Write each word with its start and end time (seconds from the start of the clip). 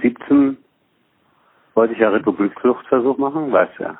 17 0.00 0.56
wollte 1.74 1.94
ich 1.94 2.00
ja 2.00 2.10
Republikfluchtversuch 2.10 3.18
machen, 3.18 3.52
weißt 3.52 3.78
du 3.78 3.82
ja. 3.84 3.98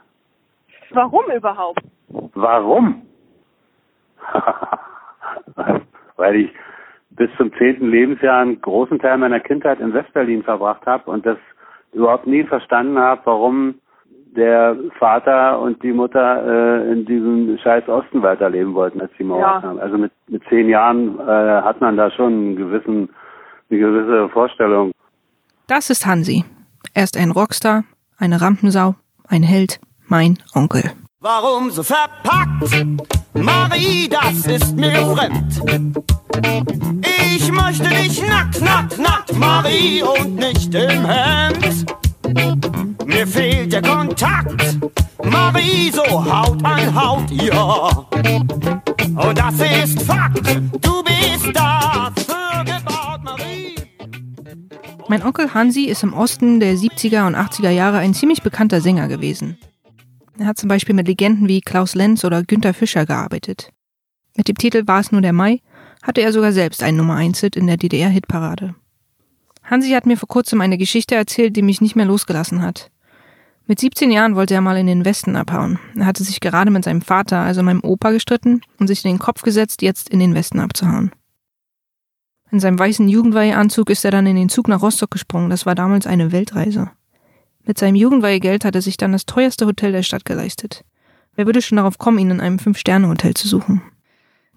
Warum 0.93 1.25
überhaupt? 1.35 1.83
Warum? 2.35 3.03
Weil 6.17 6.37
ich 6.37 6.53
bis 7.11 7.31
zum 7.37 7.53
zehnten 7.55 7.91
Lebensjahr 7.91 8.41
einen 8.41 8.61
großen 8.61 8.99
Teil 8.99 9.19
meiner 9.19 9.41
Kindheit 9.41 9.81
in 9.81 9.93
Westberlin 9.93 10.43
verbracht 10.43 10.85
habe 10.87 11.11
und 11.11 11.25
das 11.27 11.39
überhaupt 11.93 12.27
nie 12.27 12.45
verstanden 12.45 12.99
habe, 12.99 13.21
warum 13.25 13.75
der 14.37 14.77
Vater 14.99 15.61
und 15.61 15.83
die 15.83 15.93
Mutter 15.93 16.45
äh, 16.87 16.93
in 16.93 17.05
diesem 17.05 17.59
scheiß 17.59 17.89
Osten 17.89 18.23
weiterleben 18.23 18.75
wollten, 18.75 19.01
als 19.01 19.11
die 19.19 19.25
Mauer 19.25 19.41
Ja. 19.41 19.61
kam. 19.61 19.79
Also 19.79 19.99
mit, 19.99 20.13
mit 20.29 20.43
zehn 20.49 20.69
Jahren 20.69 21.19
äh, 21.19 21.63
hat 21.63 21.81
man 21.81 21.97
da 21.97 22.11
schon 22.13 22.33
einen 22.33 22.57
gewissen, 22.57 23.09
eine 23.71 23.81
gewisse 23.81 24.29
Vorstellung. 24.29 24.93
Das 25.71 25.89
ist 25.89 26.05
Hansi. 26.05 26.45
Er 26.95 27.05
ist 27.05 27.17
ein 27.17 27.31
Rockstar, 27.31 27.85
eine 28.19 28.41
Rampensau, 28.41 28.97
ein 29.29 29.45
Held, 29.45 29.79
mein 30.09 30.37
Onkel. 30.53 30.91
Warum 31.21 31.71
so 31.71 31.85
verpackt? 31.85 32.75
Marie, 33.35 34.09
das 34.09 34.47
ist 34.47 34.75
mir 34.75 34.97
fremd. 35.15 35.63
Ich 37.05 37.53
möchte 37.53 37.89
dich 37.89 38.21
nackt, 38.21 38.61
nackt, 38.61 38.99
nackt, 38.99 39.33
Marie, 39.37 40.03
und 40.03 40.35
nicht 40.35 40.75
im 40.75 41.07
Hemd. 41.07 41.87
Mir 43.07 43.27
fehlt 43.29 43.73
der 43.73 43.83
Kontakt, 43.83 44.77
Marie, 45.23 45.93
so 45.93 46.03
Haut 46.03 46.65
an 46.65 46.95
Haut, 47.01 47.31
ja. 47.31 48.09
Und 49.15 49.39
das 49.39 49.55
ist 49.85 50.03
Fakt, 50.03 50.49
du 50.81 51.05
bist 51.05 51.55
Marie. 51.55 52.30
Mein 55.11 55.25
Onkel 55.25 55.53
Hansi 55.55 55.87
ist 55.87 56.05
im 56.05 56.13
Osten 56.13 56.61
der 56.61 56.77
70er 56.77 57.27
und 57.27 57.35
80er 57.35 57.71
Jahre 57.71 57.99
ein 57.99 58.15
ziemlich 58.15 58.43
bekannter 58.43 58.81
Sänger 58.81 59.09
gewesen. 59.09 59.59
Er 60.39 60.47
hat 60.47 60.57
zum 60.57 60.69
Beispiel 60.69 60.95
mit 60.95 61.09
Legenden 61.09 61.49
wie 61.49 61.61
Klaus 61.61 61.97
Lenz 61.97 62.25
oder 62.25 62.45
Günter 62.45 62.73
Fischer 62.73 63.07
gearbeitet. 63.07 63.73
Mit 64.37 64.47
dem 64.47 64.57
Titel 64.57 64.87
War 64.87 65.01
es 65.01 65.11
nur 65.11 65.21
der 65.21 65.33
Mai 65.33 65.63
hatte 66.01 66.21
er 66.21 66.33
sogar 66.33 66.53
selbst 66.53 66.85
einen 66.85 66.97
Nummer 66.97 67.17
1 67.17 67.41
Hit 67.41 67.57
in 67.57 67.67
der 67.67 67.77
DDR-Hitparade. 67.77 68.77
Hansi 69.65 69.91
hat 69.91 70.07
mir 70.07 70.17
vor 70.17 70.29
kurzem 70.29 70.61
eine 70.61 70.79
Geschichte 70.79 71.17
erzählt, 71.17 71.57
die 71.57 71.63
mich 71.63 71.81
nicht 71.81 71.97
mehr 71.97 72.07
losgelassen 72.07 72.63
hat. 72.63 72.93
Mit 73.67 73.81
17 73.81 74.13
Jahren 74.13 74.37
wollte 74.37 74.55
er 74.55 74.61
mal 74.61 74.77
in 74.77 74.87
den 74.87 75.05
Westen 75.05 75.35
abhauen. 75.35 75.81
Er 75.97 76.07
hatte 76.07 76.23
sich 76.23 76.39
gerade 76.39 76.71
mit 76.71 76.85
seinem 76.85 77.03
Vater, 77.03 77.41
also 77.41 77.65
meinem 77.65 77.83
Opa, 77.83 78.13
gestritten 78.13 78.61
und 78.79 78.87
sich 78.87 79.05
in 79.05 79.11
den 79.11 79.19
Kopf 79.19 79.43
gesetzt, 79.43 79.83
jetzt 79.83 80.09
in 80.09 80.21
den 80.21 80.37
Westen 80.37 80.61
abzuhauen. 80.61 81.11
In 82.53 82.61
seinem 82.61 82.79
weißen 82.79 83.09
Jugendweiheanzug 83.09 83.91
ist 83.91 84.05
er 84.05 84.11
dann 84.11 84.27
in 84.27 84.37
den 84.37 84.49
Zug 84.49 84.69
nach 84.69 84.83
Rostock 84.83 85.11
gesprungen. 85.11 85.51
Das 85.51 85.67
war 85.67 85.75
damals 85.75 86.07
eine 86.07 86.33
Weltreise. 86.33 86.91
Mit 87.65 87.79
seinem 87.79 87.95
Jugendweihegeld 87.95 88.65
hat 88.65 88.75
er 88.75 88.83
sich 88.83 88.97
dann 88.97 89.13
das 89.13 89.27
teuerste 89.27 89.67
Hotel 89.67 89.93
der 89.93 90.03
Stadt 90.03 90.25
geleistet. 90.25 90.85
Wer 91.37 91.47
würde 91.47 91.63
schon 91.63 91.77
darauf 91.77 91.99
kommen, 91.99 92.19
ihn 92.19 92.31
in 92.31 92.41
einem 92.41 92.59
Fünf-Sterne-Hotel 92.59 93.35
zu 93.35 93.47
suchen? 93.47 93.83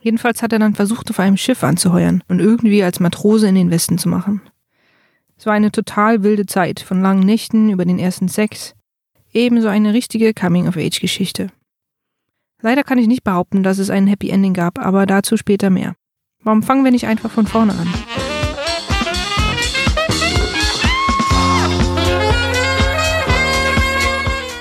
Jedenfalls 0.02 0.42
hat 0.42 0.52
er 0.52 0.60
dann 0.60 0.76
versucht, 0.76 1.10
auf 1.10 1.20
einem 1.20 1.38
Schiff 1.38 1.64
anzuheuern 1.64 2.24
und 2.28 2.40
irgendwie 2.40 2.84
als 2.84 3.00
Matrose 3.00 3.48
in 3.48 3.56
den 3.56 3.72
Westen 3.72 3.98
zu 3.98 4.10
machen. 4.10 4.42
Es 5.38 5.46
war 5.46 5.54
eine 5.54 5.72
total 5.72 6.24
wilde 6.24 6.46
Zeit, 6.46 6.80
von 6.80 7.02
langen 7.02 7.26
Nächten 7.26 7.70
über 7.70 7.86
den 7.86 8.00
ersten 8.00 8.28
Sex. 8.28 8.76
Ebenso 9.32 9.68
eine 9.68 9.94
richtige 9.94 10.34
Coming-of-Age-Geschichte. 10.34 11.50
Leider 12.62 12.84
kann 12.84 12.98
ich 12.98 13.08
nicht 13.08 13.24
behaupten, 13.24 13.62
dass 13.62 13.78
es 13.78 13.90
ein 13.90 14.08
Happy 14.08 14.30
Ending 14.30 14.54
gab, 14.54 14.80
aber 14.80 15.06
dazu 15.06 15.38
später 15.38 15.70
mehr. 15.70 15.96
Warum 16.44 16.62
fangen 16.62 16.84
wir 16.84 16.92
nicht 16.92 17.08
einfach 17.08 17.32
von 17.32 17.48
vorne 17.48 17.72
an? 17.72 17.94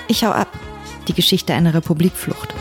Ich 0.07 0.25
hau 0.25 0.31
ab. 0.31 0.49
Die 1.09 1.13
Geschichte 1.13 1.55
einer 1.55 1.75
Republikflucht. 1.75 2.55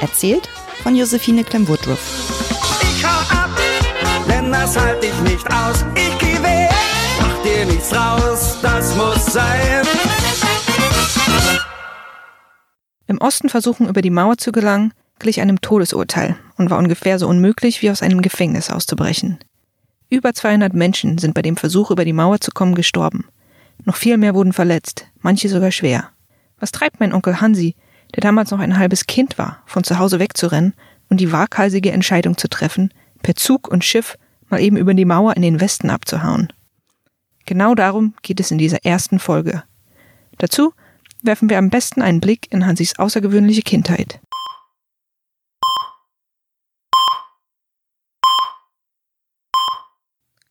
Erzählt 0.00 0.48
von 0.82 0.96
Josephine 0.96 1.44
Clem-Woodruff. 1.44 2.00
Ich 2.82 3.04
hau 3.04 3.36
ab, 3.36 3.50
denn 4.26 4.50
das 4.50 4.78
halt 4.78 5.04
ich 5.04 5.20
nicht 5.20 5.46
aus. 5.52 5.84
Ich 5.94 6.18
geh 6.18 6.42
weg, 6.42 6.70
mach 7.20 7.42
dir 7.42 7.66
nichts 7.66 7.94
raus, 7.94 8.56
das 8.62 8.96
muss 8.96 9.26
sein. 9.26 10.11
Im 13.12 13.18
Osten 13.18 13.50
versuchen, 13.50 13.90
über 13.90 14.00
die 14.00 14.08
Mauer 14.08 14.38
zu 14.38 14.52
gelangen, 14.52 14.94
glich 15.18 15.42
einem 15.42 15.60
Todesurteil 15.60 16.34
und 16.56 16.70
war 16.70 16.78
ungefähr 16.78 17.18
so 17.18 17.28
unmöglich, 17.28 17.82
wie 17.82 17.90
aus 17.90 18.00
einem 18.00 18.22
Gefängnis 18.22 18.70
auszubrechen. 18.70 19.38
Über 20.08 20.32
200 20.32 20.72
Menschen 20.72 21.18
sind 21.18 21.34
bei 21.34 21.42
dem 21.42 21.58
Versuch, 21.58 21.90
über 21.90 22.06
die 22.06 22.14
Mauer 22.14 22.40
zu 22.40 22.52
kommen, 22.52 22.74
gestorben. 22.74 23.26
Noch 23.84 23.96
viel 23.96 24.16
mehr 24.16 24.34
wurden 24.34 24.54
verletzt, 24.54 25.08
manche 25.20 25.50
sogar 25.50 25.72
schwer. 25.72 26.08
Was 26.58 26.72
treibt 26.72 27.00
mein 27.00 27.12
Onkel 27.12 27.42
Hansi, 27.42 27.76
der 28.14 28.22
damals 28.22 28.50
noch 28.50 28.60
ein 28.60 28.78
halbes 28.78 29.04
Kind 29.06 29.36
war, 29.36 29.62
von 29.66 29.84
zu 29.84 29.98
Hause 29.98 30.18
wegzurennen 30.18 30.72
und 31.10 31.20
die 31.20 31.32
waghalsige 31.32 31.92
Entscheidung 31.92 32.38
zu 32.38 32.48
treffen, 32.48 32.94
per 33.22 33.34
Zug 33.34 33.68
und 33.68 33.84
Schiff 33.84 34.16
mal 34.48 34.62
eben 34.62 34.78
über 34.78 34.94
die 34.94 35.04
Mauer 35.04 35.36
in 35.36 35.42
den 35.42 35.60
Westen 35.60 35.90
abzuhauen? 35.90 36.50
Genau 37.44 37.74
darum 37.74 38.14
geht 38.22 38.40
es 38.40 38.50
in 38.50 38.56
dieser 38.56 38.86
ersten 38.86 39.18
Folge. 39.18 39.64
Dazu 40.38 40.72
werfen 41.22 41.48
wir 41.48 41.58
am 41.58 41.70
besten 41.70 42.02
einen 42.02 42.20
Blick 42.20 42.52
in 42.52 42.66
Hansis 42.66 42.98
außergewöhnliche 42.98 43.62
Kindheit. 43.62 44.20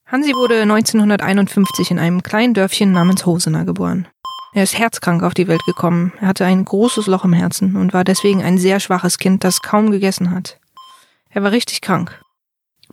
Hansi 0.06 0.34
wurde 0.34 0.62
1951 0.64 1.92
in 1.92 2.00
einem 2.00 2.22
kleinen 2.22 2.54
Dörfchen 2.54 2.92
namens 2.92 3.26
Hosener 3.26 3.64
geboren. 3.64 4.09
Er 4.54 4.64
ist 4.64 4.78
herzkrank 4.78 5.24
auf 5.24 5.34
die 5.34 5.48
Welt 5.48 5.64
gekommen. 5.66 6.12
Er 6.20 6.28
hatte 6.28 6.46
ein 6.46 6.66
großes 6.66 7.08
Loch 7.08 7.24
im 7.24 7.32
Herzen 7.32 7.78
und 7.78 7.94
war 7.94 8.03
deswegen 8.03 8.44
ein 8.44 8.58
sehr 8.58 8.82
schwaches 8.82 9.18
Kind, 9.18 9.46
das 9.46 9.62
kaum 9.62 9.90
gegessen 9.90 10.32
hat. 10.32 10.59
Er 11.30 11.44
war 11.44 11.53
richtig 11.53 11.80
krank. 11.80 12.22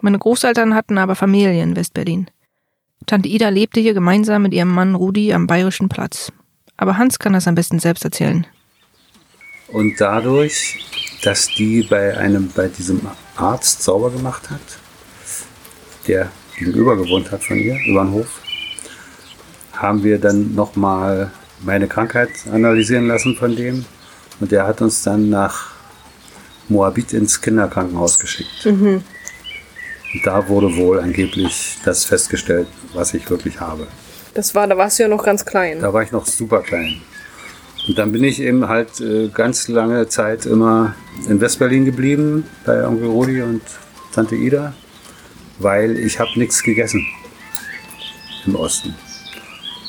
Meine 0.00 0.20
Großeltern 0.20 0.76
hatten 0.76 0.96
aber 0.98 1.16
Familie 1.16 1.60
in 1.60 1.74
Westberlin. 1.74 2.30
Tante 3.06 3.28
Ida 3.28 3.48
lebte 3.48 3.80
hier 3.80 3.94
gemeinsam 3.94 4.42
mit 4.42 4.54
ihrem 4.54 4.68
Mann 4.68 4.94
Rudi 4.94 5.32
am 5.32 5.48
Bayerischen 5.48 5.88
Platz. 5.88 6.32
Aber 6.78 6.96
Hans 6.96 7.18
kann 7.18 7.34
das 7.34 7.46
am 7.46 7.54
besten 7.54 7.78
selbst 7.80 8.04
erzählen. 8.04 8.46
Und 9.68 10.00
dadurch, 10.00 10.78
dass 11.22 11.48
die 11.48 11.82
bei 11.82 12.16
einem, 12.16 12.50
bei 12.54 12.68
diesem 12.68 13.02
Arzt 13.36 13.82
sauber 13.82 14.10
gemacht 14.10 14.48
hat, 14.48 14.60
der 16.06 16.30
gegenüber 16.56 16.96
gewohnt 16.96 17.30
hat 17.30 17.44
von 17.44 17.58
ihr, 17.58 17.76
über 17.86 18.02
den 18.04 18.12
Hof, 18.12 18.40
haben 19.74 20.02
wir 20.02 20.18
dann 20.18 20.54
nochmal 20.54 21.30
meine 21.60 21.86
Krankheit 21.88 22.30
analysieren 22.50 23.08
lassen 23.08 23.36
von 23.36 23.54
dem. 23.54 23.84
Und 24.40 24.52
der 24.52 24.66
hat 24.66 24.80
uns 24.80 25.02
dann 25.02 25.28
nach 25.28 25.72
Moabit 26.68 27.12
ins 27.12 27.40
Kinderkrankenhaus 27.40 28.18
geschickt. 28.18 28.64
Und 30.14 30.24
da 30.24 30.48
wurde 30.48 30.74
wohl 30.76 31.00
angeblich 31.00 31.78
das 31.84 32.04
festgestellt, 32.04 32.68
was 32.94 33.14
ich 33.14 33.28
wirklich 33.28 33.60
habe. 33.60 33.88
Das 34.38 34.54
war, 34.54 34.68
da 34.68 34.76
warst 34.76 35.00
du 35.00 35.02
ja 35.02 35.08
noch 35.08 35.24
ganz 35.24 35.44
klein. 35.44 35.80
Da 35.80 35.92
war 35.92 36.04
ich 36.04 36.12
noch 36.12 36.24
super 36.24 36.60
klein. 36.60 37.00
Und 37.88 37.98
dann 37.98 38.12
bin 38.12 38.22
ich 38.22 38.40
eben 38.40 38.68
halt 38.68 39.00
äh, 39.00 39.30
ganz 39.34 39.66
lange 39.66 40.06
Zeit 40.06 40.46
immer 40.46 40.94
in 41.28 41.40
Westberlin 41.40 41.84
geblieben, 41.84 42.44
bei 42.64 42.86
Onkel 42.86 43.08
Rudi 43.08 43.42
und 43.42 43.62
Tante 44.12 44.36
Ida, 44.36 44.74
weil 45.58 45.98
ich 45.98 46.20
habe 46.20 46.30
nichts 46.36 46.62
gegessen 46.62 47.04
im 48.46 48.54
Osten. 48.54 48.94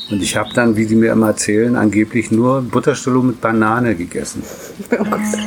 Und 0.09 0.23
ich 0.23 0.35
habe 0.35 0.51
dann, 0.55 0.75
wie 0.75 0.87
die 0.87 0.95
mir 0.95 1.11
immer 1.11 1.27
erzählen, 1.27 1.75
angeblich 1.75 2.31
nur 2.31 2.63
Butterstulle 2.63 3.21
mit 3.21 3.41
Banane 3.41 3.93
gegessen. 3.93 4.41
Also 4.89 5.37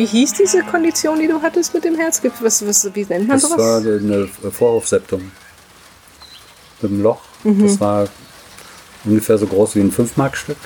wie 0.00 0.06
hieß 0.06 0.32
diese 0.32 0.62
Kondition, 0.62 1.18
die 1.20 1.26
du 1.28 1.42
hattest 1.42 1.74
mit 1.74 1.84
dem 1.84 1.94
Herz? 1.94 2.22
Was, 2.40 2.66
was, 2.66 2.94
wie 2.94 3.04
nennt 3.04 3.28
man 3.28 3.38
Das 3.38 3.50
war 3.50 3.82
sowas? 3.82 4.00
eine 4.02 4.26
Vorhofseptum. 4.50 5.30
Mit 6.80 6.90
einem 6.90 7.02
Loch. 7.02 7.20
Das 7.44 7.78
war 7.80 8.08
ungefähr 9.04 9.36
so 9.36 9.46
groß 9.46 9.76
wie 9.76 9.80
ein 9.80 9.92
Fünfmarkstück. 9.92 10.56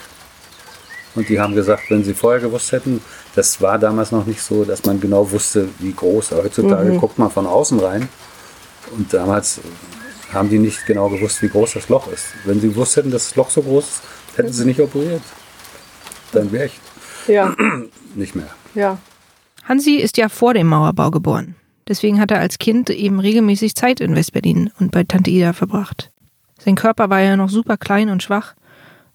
Und 1.17 1.29
die 1.29 1.41
haben 1.41 1.57
gesagt, 1.57 1.91
wenn 1.91 2.05
sie 2.05 2.15
vorher 2.15 2.41
gewusst 2.41 2.71
hätten, 2.71 3.03
das 3.35 3.61
war 3.61 3.77
damals 3.81 4.13
noch 4.13 4.25
nicht 4.25 4.41
so, 4.41 4.65
dass 4.65 4.85
man 4.85 5.01
genau 5.01 5.29
wusste, 5.33 5.69
wie 5.81 5.93
groß. 5.93 6.31
Heutzutage 6.31 6.97
guckt 6.99 7.19
man 7.19 7.29
von 7.33 7.49
außen 7.49 7.81
rein. 7.81 8.09
Und 8.97 9.13
damals 9.13 9.59
haben 10.33 10.49
die 10.49 10.61
nicht 10.61 10.87
genau 10.87 11.09
gewusst, 11.09 11.43
wie 11.43 11.49
groß 11.49 11.73
das 11.73 11.89
Loch 11.89 12.07
ist. 12.07 12.27
Wenn 12.45 12.61
sie 12.61 12.69
gewusst 12.69 12.95
hätten, 12.95 13.11
dass 13.11 13.31
das 13.31 13.35
Loch 13.37 13.51
so 13.51 13.63
groß 13.63 13.85
ist, 13.85 14.03
hätten 14.37 14.53
sie 14.53 14.65
nicht 14.65 14.79
operiert. 14.79 15.23
Dann 16.31 16.53
wäre 16.53 16.67
ich 16.67 16.79
Ja, 17.27 17.53
nicht 18.15 18.37
mehr. 18.37 18.51
ja. 18.77 18.97
Hansi 19.69 19.97
ist 19.97 20.17
ja 20.17 20.29
vor 20.29 20.55
dem 20.55 20.67
Mauerbau 20.67 21.11
geboren. 21.11 21.57
Deswegen 21.89 22.21
hat 22.21 22.31
er 22.31 22.41
als 22.41 22.59
Kind 22.59 22.91
eben 22.91 23.21
regelmäßig 23.21 23.75
Zeit 23.75 24.01
in 24.01 24.15
Westberlin 24.15 24.71
und 24.79 24.91
bei 24.91 25.05
Tante 25.05 25.31
Ida 25.31 25.53
verbracht. 25.53 26.11
Sein 26.63 26.77
Körper 26.77 27.11
war 27.11 27.21
ja 27.21 27.37
noch 27.37 27.51
super 27.51 27.77
klein 27.77 28.09
und 28.09 28.23
schwach 28.23 28.55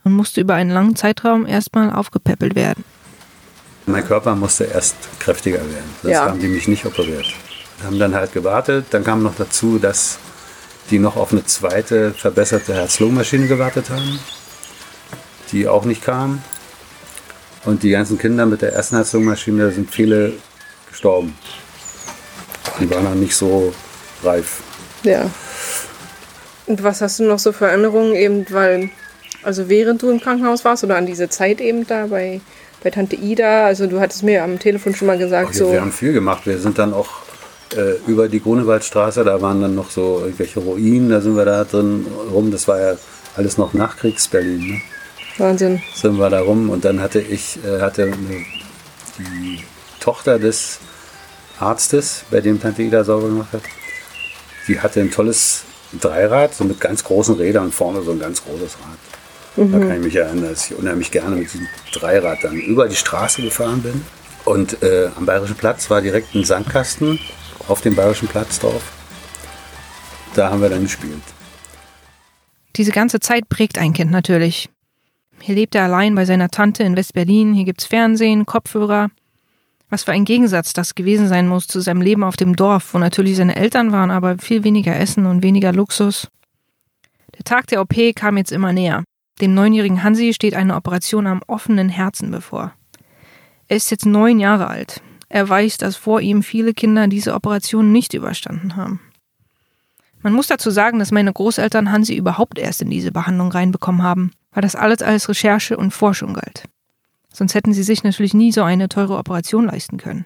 und 0.04 0.14
musste 0.14 0.42
über 0.42 0.54
einen 0.56 0.70
langen 0.70 0.96
Zeitraum 0.96 1.46
erstmal 1.48 1.92
aufgepäppelt 1.92 2.56
werden. 2.56 2.84
Mein 3.88 4.06
Körper 4.06 4.36
musste 4.36 4.66
erst 4.66 4.96
kräftiger 5.20 5.58
werden. 5.60 5.90
Sonst 6.04 6.14
Ja. 6.14 6.26
haben 6.28 6.40
die 6.40 6.48
mich 6.48 6.68
nicht 6.68 6.86
operiert. 6.86 7.26
Haben 7.84 7.98
dann 7.98 8.14
halt 8.14 8.34
gewartet. 8.34 8.86
Dann 8.92 9.04
kam 9.04 9.24
noch 9.24 9.36
dazu, 9.36 9.80
dass 9.80 10.20
die 10.92 11.00
noch 11.00 11.16
auf 11.16 11.32
eine 11.32 11.44
zweite 11.46 12.12
verbesserte 12.12 12.74
Herz-Lungen-Maschine 12.76 13.48
gewartet 13.48 13.90
haben, 13.90 14.20
die 15.52 15.68
auch 15.68 15.86
nicht 15.86 16.04
kam. 16.04 16.42
Und 17.66 17.84
die 17.84 17.90
ganzen 17.90 18.18
Kinder 18.18 18.46
mit 18.46 18.62
der 18.62 18.74
ersten 18.74 18.96
Herz-Lungen-Maschine 18.96 19.66
da 19.66 19.72
sind 19.72 19.92
viele 19.92 20.34
gestorben. 20.90 21.34
Die 22.80 22.90
waren 22.90 23.04
noch 23.04 23.16
nicht 23.16 23.36
so 23.36 23.74
reif. 24.24 24.62
Ja. 25.04 25.30
Und 26.66 26.84
was 26.84 27.02
hast 27.02 27.20
du 27.20 27.24
noch 27.24 27.40
so 27.40 27.52
für 27.52 27.68
Erinnerungen 27.68 28.16
eben, 28.16 28.46
weil, 28.52 28.90
also 29.44 29.70
während 29.70 30.02
du 30.02 30.10
im 30.10 30.22
Krankenhaus 30.22 30.64
warst 30.64 30.84
oder 30.84 30.98
an 30.98 31.06
diese 31.06 31.28
Zeit 31.30 31.60
eben 31.62 31.86
da 31.88 32.08
bei, 32.08 32.42
bei 32.84 32.92
Tante 32.92 33.16
Ida, 33.16 33.66
also 33.66 33.88
du 33.88 34.00
hattest 34.00 34.24
mir 34.24 34.44
am 34.44 34.60
Telefon 34.60 34.96
schon 34.96 35.08
mal 35.08 35.18
gesagt, 35.18 35.54
Wir, 35.54 35.58
so, 35.58 35.72
wir 35.72 35.82
haben 35.82 35.92
viel 35.92 36.14
gemacht. 36.14 36.46
Wir 36.46 36.60
sind 36.60 36.78
dann 36.78 36.94
auch 36.94 37.10
äh, 37.76 37.96
über 38.08 38.30
die 38.30 38.42
Grunewaldstraße, 38.42 39.24
da 39.24 39.42
waren 39.42 39.62
dann 39.62 39.76
noch 39.76 39.90
so 39.90 40.22
irgendwelche 40.22 40.60
Ruinen, 40.60 41.10
da 41.10 41.22
sind 41.22 41.36
wir 41.36 41.46
da 41.46 41.64
drin 41.64 42.06
rum. 42.32 42.52
Das 42.52 42.68
war 42.68 42.80
ja 42.80 42.98
alles 43.36 43.58
noch 43.58 43.74
Nachkriegs-Berlin. 43.74 44.68
Ne? 44.68 44.82
Wahnsinn. 45.40 45.82
Sind 45.94 46.18
wir 46.18 46.30
da 46.30 46.42
rum 46.42 46.70
und 46.70 46.86
dann 46.86 47.02
hatte 47.02 47.20
ich, 47.20 47.60
äh, 47.64 47.82
hatte 47.82 48.04
eine, 48.04 48.46
die 49.18 49.64
Tochter 50.00 50.40
des 50.40 50.80
Arztes, 51.60 52.24
bei 52.32 52.42
dem 52.42 52.62
Tante 52.62 52.84
Ida 52.84 53.04
sauber 53.04 53.28
gemacht 53.28 53.54
hat, 53.54 53.64
die 54.68 54.80
hatte 54.80 55.02
ein 55.02 55.12
tolles 55.12 55.64
Dreirad, 56.00 56.54
so 56.54 56.64
mit 56.64 56.80
ganz 56.80 57.04
großen 57.04 57.36
Rädern 57.36 57.66
und 57.66 57.74
vorne 57.74 58.02
so 58.02 58.12
ein 58.12 58.20
ganz 58.20 58.44
großes 58.44 58.78
Rad. 58.80 59.70
Da 59.72 59.80
kann 59.80 59.98
ich 59.98 60.06
mich 60.06 60.16
erinnern, 60.16 60.50
dass 60.50 60.70
ich 60.72 60.78
unheimlich 60.78 61.12
gerne 61.12 61.36
mit 61.36 61.52
diesem 61.52 61.68
Dreirad 61.92 62.44
dann 62.44 62.56
über 62.56 62.88
die 62.88 62.96
Straße 62.96 63.42
gefahren 63.42 63.82
bin. 63.82 64.06
Und 64.46 64.82
äh, 64.84 65.10
am 65.18 65.26
Bayerischen 65.26 65.56
Platz 65.56 65.90
war 65.90 66.02
direkt 66.02 66.34
ein 66.34 66.46
Sandkasten 66.46 67.20
auf 67.68 67.82
dem 67.82 67.96
Bayerischen 67.96 68.28
Platz 68.28 68.60
drauf. 68.60 68.82
Da 70.36 70.50
haben 70.50 70.62
wir 70.62 70.70
dann 70.70 70.84
gespielt. 70.84 71.22
Diese 72.76 72.92
ganze 72.92 73.20
Zeit 73.20 73.50
prägt 73.50 73.78
ein 73.78 73.94
Kind 73.94 74.12
natürlich. 74.12 74.70
Hier 75.42 75.56
lebt 75.56 75.76
er 75.76 75.84
allein 75.84 76.16
bei 76.16 76.26
seiner 76.26 76.50
Tante 76.50 76.84
in 76.84 76.96
West-Berlin, 76.96 77.54
hier 77.54 77.66
gibt's 77.66 77.86
Fernsehen, 77.86 78.46
Kopfhörer. 78.46 79.10
Was 79.90 80.04
für 80.04 80.12
ein 80.12 80.26
Gegensatz 80.26 80.74
das 80.74 80.94
gewesen 80.94 81.28
sein 81.28 81.48
muss 81.48 81.68
zu 81.68 81.80
seinem 81.80 82.02
Leben 82.02 82.24
auf 82.24 82.38
dem 82.38 82.56
Dorf, 82.56 82.94
wo 82.94 83.00
natürlich 83.00 83.38
seine 83.38 83.56
Eltern 83.56 83.92
waren, 83.92 84.12
aber 84.12 84.38
viel 84.38 84.64
weniger 84.64 84.96
Essen 84.96 85.26
und 85.26 85.42
weniger 85.42 85.74
Luxus. 85.74 86.28
Der 87.38 87.44
Tag 87.44 87.68
der 87.68 87.82
OP 87.82 87.96
kam 88.16 88.38
jetzt 88.38 88.52
immer 88.52 88.74
näher. 88.74 89.04
Dem 89.42 89.54
neunjährigen 89.54 90.04
Hansi 90.04 90.34
steht 90.34 90.54
eine 90.54 90.76
Operation 90.76 91.26
am 91.26 91.42
offenen 91.48 91.90
Herzen 91.90 92.30
bevor. 92.30 92.74
Er 93.68 93.78
ist 93.78 93.90
jetzt 93.90 94.06
neun 94.06 94.40
Jahre 94.40 94.68
alt. 94.68 95.02
Er 95.30 95.48
weiß, 95.48 95.78
dass 95.78 95.96
vor 95.96 96.22
ihm 96.22 96.44
viele 96.44 96.74
Kinder 96.74 97.08
diese 97.08 97.34
Operation 97.34 97.92
nicht 97.92 98.14
überstanden 98.14 98.76
haben. 98.76 99.00
Man 100.22 100.34
muss 100.34 100.48
dazu 100.48 100.70
sagen, 100.70 101.00
dass 101.00 101.12
meine 101.12 101.32
Großeltern 101.32 101.92
Hansi 101.92 102.16
überhaupt 102.16 102.60
erst 102.60 102.82
in 102.82 102.90
diese 102.90 103.12
Behandlung 103.12 103.52
reinbekommen 103.52 104.04
haben, 104.04 104.32
weil 104.52 104.62
das 104.62 104.76
alles 104.76 105.02
als 105.02 105.30
Recherche 105.30 105.78
und 105.78 105.92
Forschung 105.92 106.34
galt. 106.34 106.64
Sonst 107.32 107.54
hätten 107.54 107.74
sie 107.74 107.84
sich 107.84 108.04
natürlich 108.04 108.34
nie 108.34 108.52
so 108.52 108.64
eine 108.64 108.90
teure 108.90 109.18
Operation 109.18 109.66
leisten 109.66 109.98
können. 109.98 110.26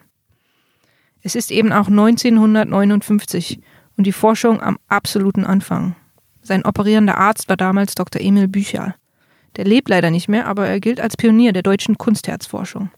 Es 1.22 1.34
ist 1.34 1.50
eben 1.50 1.72
auch 1.72 1.88
1959 1.88 3.60
und 3.96 4.06
die 4.06 4.12
Forschung 4.12 4.62
am 4.62 4.78
absoluten 4.88 5.44
Anfang. 5.44 5.96
Sein 6.42 6.64
operierender 6.64 7.16
Arzt 7.16 7.48
war 7.48 7.56
damals 7.56 7.94
Dr. 7.94 8.20
Emil 8.20 8.48
Büchal. 8.48 8.94
Der 9.56 9.64
lebt 9.64 9.88
leider 9.88 10.10
nicht 10.10 10.28
mehr, 10.28 10.46
aber 10.46 10.66
er 10.66 10.80
gilt 10.80 11.00
als 11.00 11.16
Pionier 11.16 11.52
der 11.52 11.62
deutschen 11.62 11.96
Kunstherzforschung. 11.96 12.90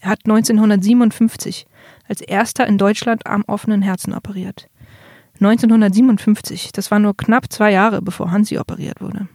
Er 0.00 0.10
hat 0.10 0.20
1957 0.24 1.66
als 2.06 2.20
erster 2.20 2.66
in 2.66 2.78
Deutschland 2.78 3.26
am 3.26 3.42
offenen 3.46 3.82
Herzen 3.82 4.12
operiert. 4.12 4.68
1957, 5.40 6.70
das 6.72 6.90
war 6.90 6.98
nur 6.98 7.16
knapp 7.16 7.50
zwei 7.50 7.72
Jahre, 7.72 8.02
bevor 8.02 8.30
Hansi 8.30 8.58
operiert 8.58 9.00
wurde. 9.00 9.28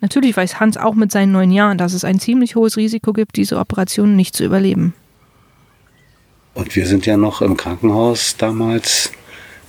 Natürlich 0.00 0.36
weiß 0.36 0.60
Hans 0.60 0.76
auch 0.76 0.94
mit 0.94 1.10
seinen 1.10 1.32
neun 1.32 1.50
Jahren, 1.50 1.78
dass 1.78 1.92
es 1.92 2.04
ein 2.04 2.20
ziemlich 2.20 2.54
hohes 2.54 2.76
Risiko 2.76 3.12
gibt, 3.12 3.36
diese 3.36 3.58
Operation 3.58 4.14
nicht 4.14 4.36
zu 4.36 4.44
überleben. 4.44 4.94
Und 6.54 6.74
wir 6.76 6.86
sind 6.86 7.06
ja 7.06 7.16
noch 7.16 7.42
im 7.42 7.56
Krankenhaus 7.56 8.36
damals, 8.36 9.12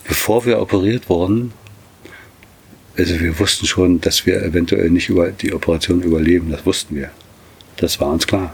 bevor 0.07 0.45
wir 0.45 0.61
operiert 0.61 1.09
wurden. 1.09 1.53
Also 2.97 3.19
wir 3.19 3.39
wussten 3.39 3.65
schon, 3.65 4.01
dass 4.01 4.25
wir 4.25 4.41
eventuell 4.43 4.89
nicht 4.89 5.09
über 5.09 5.31
die 5.31 5.53
Operation 5.53 6.01
überleben. 6.01 6.51
Das 6.51 6.65
wussten 6.65 6.95
wir. 6.95 7.11
Das 7.77 7.99
war 7.99 8.09
uns 8.09 8.27
klar. 8.27 8.53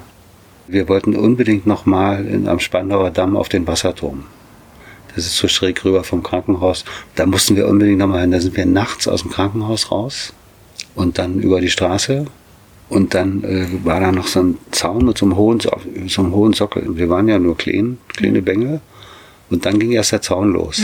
Wir 0.68 0.88
wollten 0.88 1.16
unbedingt 1.16 1.66
nochmal 1.66 2.28
am 2.46 2.60
Spandauer 2.60 3.12
Damm 3.12 3.36
auf 3.36 3.50
den 3.50 3.68
Wasserturm. 3.68 4.26
Das 5.16 5.26
ist 5.26 5.38
so 5.38 5.48
schräg 5.48 5.84
rüber 5.86 6.04
vom 6.04 6.22
Krankenhaus. 6.22 6.86
Da 7.16 7.26
mussten 7.26 7.56
wir 7.56 7.68
unbedingt 7.68 8.00
nochmal 8.00 8.22
hin. 8.22 8.32
Da 8.32 8.40
sind 8.40 8.56
wir 8.58 8.66
nachts 8.66 9.08
aus 9.08 9.22
dem 9.22 9.32
Krankenhaus 9.32 9.92
raus 9.92 10.34
und 10.96 11.18
dann 11.18 11.40
über 11.40 11.62
die 11.62 11.70
Straße. 11.70 12.26
Und 12.88 13.14
dann 13.16 13.44
äh, 13.44 13.66
war 13.84 14.00
da 14.00 14.12
noch 14.12 14.28
so 14.28 14.42
ein 14.42 14.58
Zaun 14.72 15.06
mit 15.06 15.18
so 15.18 15.26
einem 15.26 15.36
hohen, 15.36 15.60
So- 15.60 15.72
einem 15.72 16.34
hohen 16.34 16.54
Sockel. 16.54 16.96
Wir 16.98 17.10
waren 17.10 17.28
ja 17.28 17.40
nur 17.40 17.58
klein, 17.58 17.98
kleine 18.10 18.42
Bengel. 18.44 18.80
Und 19.50 19.66
dann 19.66 19.80
ging 19.80 19.92
erst 19.92 20.12
der 20.12 20.22
Zaun 20.22 20.54
los. 20.54 20.82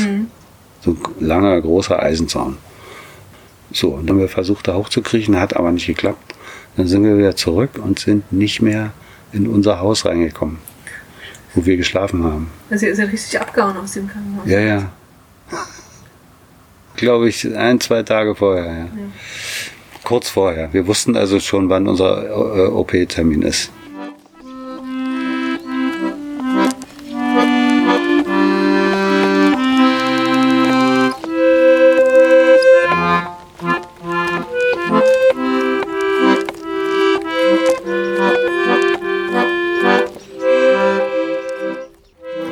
So 0.84 0.92
ein 0.92 0.98
langer, 1.20 1.62
großer 1.62 2.02
Eisenzaun. 2.02 2.58
So, 3.72 3.90
und 3.90 4.08
dann 4.08 4.16
haben 4.16 4.22
wir 4.22 4.30
versucht, 4.30 4.68
da 4.68 4.74
hochzukriechen, 4.76 5.40
hat 5.40 5.56
aber 5.56 5.72
nicht 5.72 5.86
geklappt. 5.88 6.34
Dann 6.76 6.88
sind 6.88 7.04
wir 7.04 7.18
wieder 7.18 7.36
zurück 7.36 7.72
und 7.84 8.00
sind 8.00 8.32
nicht 8.34 8.62
mehr 8.62 8.94
in 9.32 9.48
unser 9.48 9.80
Haus 9.80 10.04
reingekommen, 10.06 10.58
wo 11.54 11.66
wir 11.66 11.78
geschlafen 11.78 12.24
haben. 12.24 12.50
Also 12.70 12.88
ihr 12.88 12.96
seid 12.96 13.12
richtig 13.12 13.40
abgehauen 13.40 13.78
aus 13.78 13.92
dem 13.94 14.08
Krankenhaus. 14.08 14.48
Ja, 14.50 14.60
ja. 14.60 14.92
Glaube 16.96 17.30
ich, 17.30 17.48
ein, 17.56 17.80
zwei 17.80 18.04
Tage 18.04 18.36
vorher, 18.36 18.66
ja. 18.66 18.88
Kurz 20.04 20.30
vorher. 20.30 20.74
Wir 20.74 20.88
wussten 20.88 21.16
also 21.16 21.40
schon, 21.40 21.70
wann 21.70 21.88
unser 21.88 22.26
äh, 22.26 22.68
OP-Termin 22.68 23.44
ist. 23.44 23.72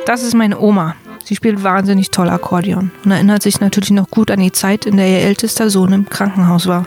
Das 0.06 0.24
ist 0.24 0.34
meine 0.34 0.58
Oma. 0.58 0.96
Sie 1.24 1.36
spielt 1.36 1.62
wahnsinnig 1.62 2.10
toll 2.10 2.28
Akkordeon 2.28 2.90
und 3.04 3.10
erinnert 3.12 3.42
sich 3.42 3.60
natürlich 3.60 3.92
noch 3.92 4.10
gut 4.10 4.32
an 4.32 4.40
die 4.40 4.50
Zeit, 4.50 4.84
in 4.84 4.96
der 4.96 5.06
ihr 5.06 5.20
ältester 5.20 5.70
Sohn 5.70 5.92
im 5.92 6.08
Krankenhaus 6.08 6.66
war. 6.66 6.86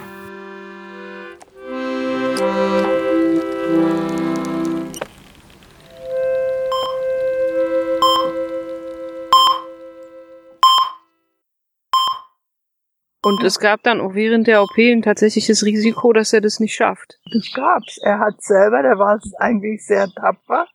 Und 13.24 13.42
es 13.42 13.60
gab 13.60 13.82
dann 13.84 14.02
auch 14.02 14.16
während 14.16 14.48
der 14.48 14.62
OP 14.62 14.78
ein 14.78 15.02
tatsächliches 15.02 15.64
Risiko, 15.64 16.12
dass 16.12 16.34
er 16.34 16.42
das 16.42 16.60
nicht 16.60 16.76
schafft. 16.76 17.20
Das 17.32 17.50
gab's. 17.56 17.98
Er 18.04 18.20
hat 18.20 18.42
selber, 18.42 18.84
der 18.84 19.00
war 19.00 19.18
eigentlich 19.40 19.86
sehr 19.86 20.10
tapfer. 20.10 20.68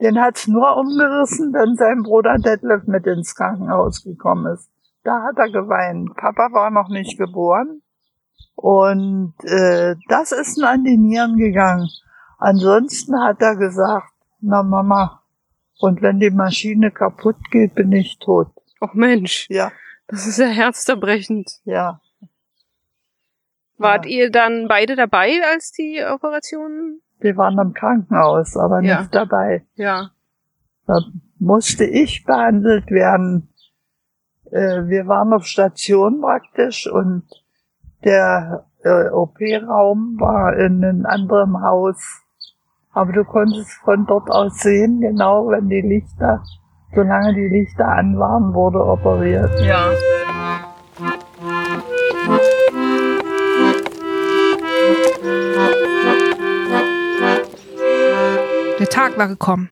Den 0.00 0.20
hat's 0.20 0.48
nur 0.48 0.76
umgerissen, 0.76 1.52
wenn 1.52 1.76
sein 1.76 2.02
Bruder 2.02 2.38
Detlef 2.38 2.88
mit 2.88 3.06
ins 3.06 3.36
Krankenhaus 3.36 4.02
gekommen 4.02 4.52
ist. 4.52 4.68
Da 5.04 5.22
hat 5.22 5.38
er 5.38 5.50
geweint. 5.50 6.16
Papa 6.16 6.52
war 6.52 6.70
noch 6.70 6.88
nicht 6.88 7.16
geboren. 7.18 7.82
Und 8.56 9.34
äh, 9.44 9.94
das 10.08 10.32
ist 10.32 10.58
ihm 10.58 10.64
an 10.64 10.82
die 10.82 10.96
Nieren 10.96 11.36
gegangen. 11.36 11.88
Ansonsten 12.38 13.22
hat 13.22 13.40
er 13.40 13.54
gesagt, 13.54 14.12
na 14.40 14.64
Mama, 14.64 15.22
und 15.78 16.02
wenn 16.02 16.18
die 16.18 16.30
Maschine 16.30 16.90
kaputt 16.90 17.36
geht, 17.50 17.74
bin 17.74 17.92
ich 17.92 18.18
tot. 18.18 18.48
Oh 18.80 18.88
Mensch, 18.92 19.46
Ja, 19.50 19.70
das 20.06 20.26
ist 20.26 20.38
ja 20.38 20.46
herzerbrechend. 20.46 21.50
ja. 21.64 22.00
Wart 23.76 24.06
Ja. 24.06 24.10
ihr 24.12 24.30
dann 24.30 24.68
beide 24.68 24.94
dabei, 24.94 25.40
als 25.52 25.72
die 25.72 26.00
Operation? 26.04 27.00
Wir 27.18 27.36
waren 27.36 27.58
im 27.58 27.74
Krankenhaus, 27.74 28.56
aber 28.56 28.80
Ja. 28.80 29.00
nicht 29.00 29.14
dabei. 29.14 29.66
Ja. 29.74 30.10
Da 30.86 31.00
musste 31.40 31.84
ich 31.84 32.24
behandelt 32.24 32.90
werden. 32.90 33.48
Äh, 34.52 34.86
wir 34.86 35.06
waren 35.08 35.32
auf 35.32 35.44
Station 35.46 36.20
praktisch 36.20 36.86
und 36.90 37.24
der 38.04 38.66
äh, 38.84 39.08
OP-Raum 39.08 40.20
war 40.20 40.56
in 40.56 40.84
einem 40.84 41.06
anderen 41.06 41.60
Haus. 41.62 42.22
Aber 42.92 43.12
du 43.12 43.24
konntest 43.24 43.72
von 43.82 44.06
dort 44.06 44.30
aus 44.30 44.58
sehen, 44.60 45.00
genau 45.00 45.48
wenn 45.48 45.68
die 45.68 45.80
Lichter 45.80 46.44
Solange 46.94 47.34
die 47.34 47.48
Lichter 47.48 47.88
an 47.88 48.18
waren, 48.18 48.54
wurde 48.54 48.78
operiert. 48.78 49.50
Ja. 49.60 49.90
Der 58.78 58.88
Tag 58.88 59.18
war 59.18 59.28
gekommen. 59.28 59.70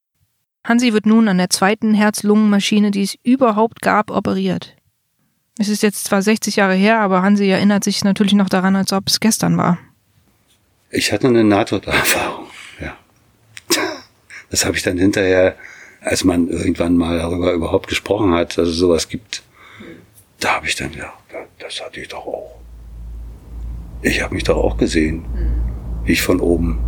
Hansi 0.65 0.93
wird 0.93 1.07
nun 1.07 1.29
an 1.29 1.39
der 1.39 1.51
zweiten 1.51 1.95
Herz-Lungen-Maschine, 1.95 2.91
die 2.91 3.03
es 3.03 3.17
überhaupt 3.23 3.83
gab, 3.83 4.11
operiert. 4.11 4.77
Es 5.59 5.69
ist 5.69 5.83
jetzt 5.83 6.05
zwar 6.05 6.23
60 6.23 6.57
Jahre 6.57 6.75
her, 6.75 7.01
aber 7.01 7.23
Hansi 7.23 7.49
erinnert 7.49 7.85
sich 7.85 8.05
natürlich 8.05 8.33
noch 8.33 8.49
daran, 8.49 8.75
als 8.75 8.93
ob 8.93 9.09
es 9.09 9.21
gestern 9.21 9.57
war. 9.57 9.79
Ich 10.91 11.13
hatte 11.13 11.29
eine 11.29 11.45
Nahtoderfahrung, 11.45 12.47
ja. 12.81 12.97
Das 14.51 14.67
habe 14.67 14.77
ich 14.77 14.83
dann 14.83 14.99
hinterher, 14.99 15.57
als 16.05 16.25
man 16.25 16.49
irgendwann 16.49 16.97
mal 16.97 17.19
darüber 17.19 17.53
überhaupt 17.53 17.89
gesprochen 17.89 18.33
hat, 18.33 18.59
dass 18.59 18.69
es 18.69 18.77
sowas 18.77 19.09
gibt, 19.09 19.43
da 20.41 20.57
habe 20.57 20.67
ich 20.67 20.75
dann 20.75 20.91
gedacht, 20.91 21.13
ja, 21.33 21.39
das 21.59 21.81
hatte 21.81 22.01
ich 22.01 22.09
doch 22.09 22.27
auch. 22.27 22.57
Ich 24.03 24.23
habe 24.23 24.35
mich 24.35 24.45
doch 24.45 24.57
auch 24.57 24.77
gesehen, 24.77 25.25
wie 26.05 26.13
ich 26.13 26.23
von 26.23 26.41
oben, 26.41 26.79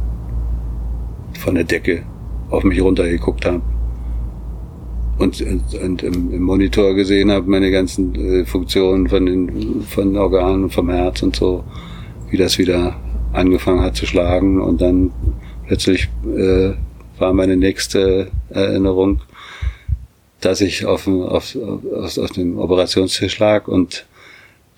von 1.39 1.55
der 1.55 1.65
Decke 1.65 2.05
auf 2.51 2.65
mich 2.65 2.81
runtergeguckt 2.81 3.45
habe 3.45 3.63
und, 5.19 5.41
und, 5.41 5.75
und 5.75 6.03
im, 6.03 6.33
im 6.33 6.43
Monitor 6.43 6.95
gesehen 6.95 7.31
habe, 7.31 7.49
meine 7.49 7.71
ganzen 7.71 8.15
äh, 8.15 8.45
Funktionen 8.45 9.09
von 9.09 9.27
den 9.27 9.83
von 9.83 10.17
Organen, 10.17 10.71
vom 10.71 10.91
Herz 10.91 11.23
und 11.23 11.37
so, 11.37 11.65
wie 12.31 12.37
das 12.37 12.59
wieder 12.59 12.97
angefangen 13.33 13.81
hat 13.81 13.97
zu 13.97 14.07
schlagen 14.07 14.61
und 14.61 14.81
dann 14.81 15.13
plötzlich 15.67 16.09
äh, 16.37 16.73
war 17.19 17.33
meine 17.33 17.57
nächste 17.57 18.31
Erinnerung, 18.51 19.21
dass 20.41 20.61
ich 20.61 20.85
auf, 20.85 21.07
auf, 21.07 21.57
auf, 21.57 22.19
auf 22.19 22.31
dem 22.33 22.59
Operationstisch 22.59 23.39
lag 23.39 23.69
und 23.69 24.07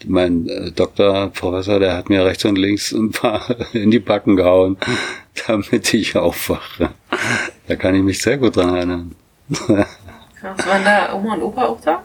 mein 0.04 0.48
äh, 0.48 0.70
Doktor, 0.72 1.30
Professor, 1.30 1.80
der 1.80 1.96
hat 1.96 2.10
mir 2.10 2.24
rechts 2.24 2.44
und 2.44 2.56
links 2.56 2.92
ein 2.92 3.10
paar 3.10 3.42
in 3.72 3.90
die 3.90 3.98
Backen 3.98 4.36
gehauen, 4.36 4.76
damit 5.46 5.92
ich 5.94 6.16
aufwache. 6.16 6.90
Da 7.66 7.76
kann 7.76 7.94
ich 7.94 8.02
mich 8.02 8.20
sehr 8.20 8.36
gut 8.36 8.56
dran 8.56 8.74
erinnern. 8.74 9.14
Krass, 9.48 10.66
waren 10.66 10.84
da 10.84 11.14
Oma 11.14 11.34
und 11.34 11.42
Opa 11.42 11.64
auch 11.64 11.80
da? 11.80 12.02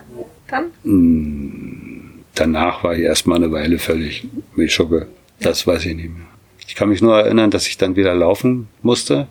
Dann? 0.48 0.66
Mm, 0.84 1.92
Danach 2.36 2.84
war 2.84 2.96
ich 2.96 3.04
erstmal 3.04 3.38
eine 3.38 3.52
Weile 3.52 3.78
völlig 3.78 4.28
Milchschuppe. 4.56 5.08
Das 5.40 5.68
weiß 5.68 5.86
ich 5.86 5.96
nicht 5.96 6.10
mehr. 6.10 6.26
Ich 6.68 6.76
kann 6.76 6.90
mich 6.90 7.02
nur 7.02 7.18
erinnern, 7.18 7.52
dass 7.52 7.68
ich 7.68 7.78
dann 7.78 7.96
wieder 7.96 8.16
laufen 8.16 8.70
musste, 8.82 9.28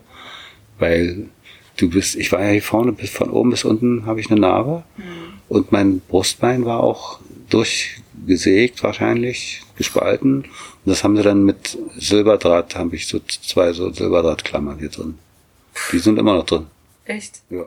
weil 0.81 1.29
du 1.77 1.89
bist, 1.89 2.17
ich 2.17 2.33
war 2.33 2.43
ja 2.43 2.51
hier 2.51 2.63
vorne 2.63 2.93
bis 2.93 3.11
von 3.11 3.31
oben 3.31 3.51
bis 3.51 3.65
unten 3.65 4.07
habe 4.07 4.21
ich 4.21 4.31
eine 4.31 4.41
Narbe 4.41 4.83
und 5.49 5.73
mein 5.73 6.01
Brustbein 6.01 6.65
war 6.65 6.81
auch 6.81 7.21
durchgesägt 7.51 8.83
wahrscheinlich, 8.83 9.63
gespalten. 9.77 10.45
Und 10.45 10.47
das 10.85 11.05
haben 11.05 11.17
sie 11.17 11.23
dann 11.23 11.45
mit 11.45 11.77
Silberdraht, 11.97 12.77
habe 12.77 12.97
ich 12.97 13.07
so 13.07 13.19
zwei 13.19 13.73
so 13.73 13.93
Silberdrahtklammern 13.93 14.79
hier 14.79 14.91
drin. 14.91 15.19
Die 15.93 15.99
sind 15.99 16.19
immer 16.19 16.35
noch 16.35 16.47
drin. 16.47 16.67
Echt? 17.05 17.43
Ja. 17.51 17.65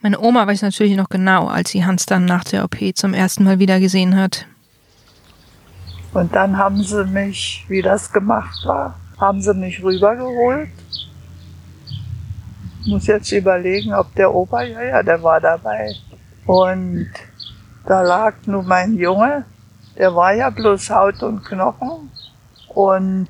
Meine 0.00 0.18
Oma 0.20 0.46
weiß 0.46 0.62
natürlich 0.62 0.96
noch 0.96 1.08
genau, 1.08 1.46
als 1.46 1.70
sie 1.70 1.84
Hans 1.84 2.06
dann 2.06 2.24
nach 2.24 2.44
der 2.44 2.64
OP 2.64 2.76
zum 2.94 3.14
ersten 3.14 3.44
Mal 3.44 3.58
wieder 3.58 3.78
gesehen 3.78 4.16
hat. 4.16 4.46
Und 6.12 6.34
dann 6.34 6.56
haben 6.56 6.82
sie 6.82 7.04
mich, 7.04 7.64
wie 7.68 7.82
das 7.82 8.12
gemacht 8.12 8.58
war, 8.64 8.98
haben 9.18 9.40
sie 9.40 9.54
mich 9.54 9.82
rübergeholt. 9.82 10.68
Muss 12.86 13.06
jetzt 13.06 13.30
überlegen, 13.32 13.94
ob 13.94 14.14
der 14.14 14.34
Opa, 14.34 14.62
ja, 14.62 14.82
ja, 14.82 15.02
der 15.02 15.22
war 15.22 15.40
dabei. 15.40 15.94
Und 16.46 17.10
da 17.86 18.02
lag 18.02 18.34
nur 18.46 18.62
mein 18.62 18.96
Junge, 18.96 19.44
der 19.96 20.14
war 20.14 20.32
ja 20.32 20.50
bloß 20.50 20.90
Haut 20.90 21.22
und 21.22 21.44
Knochen. 21.44 22.10
Und 22.68 23.28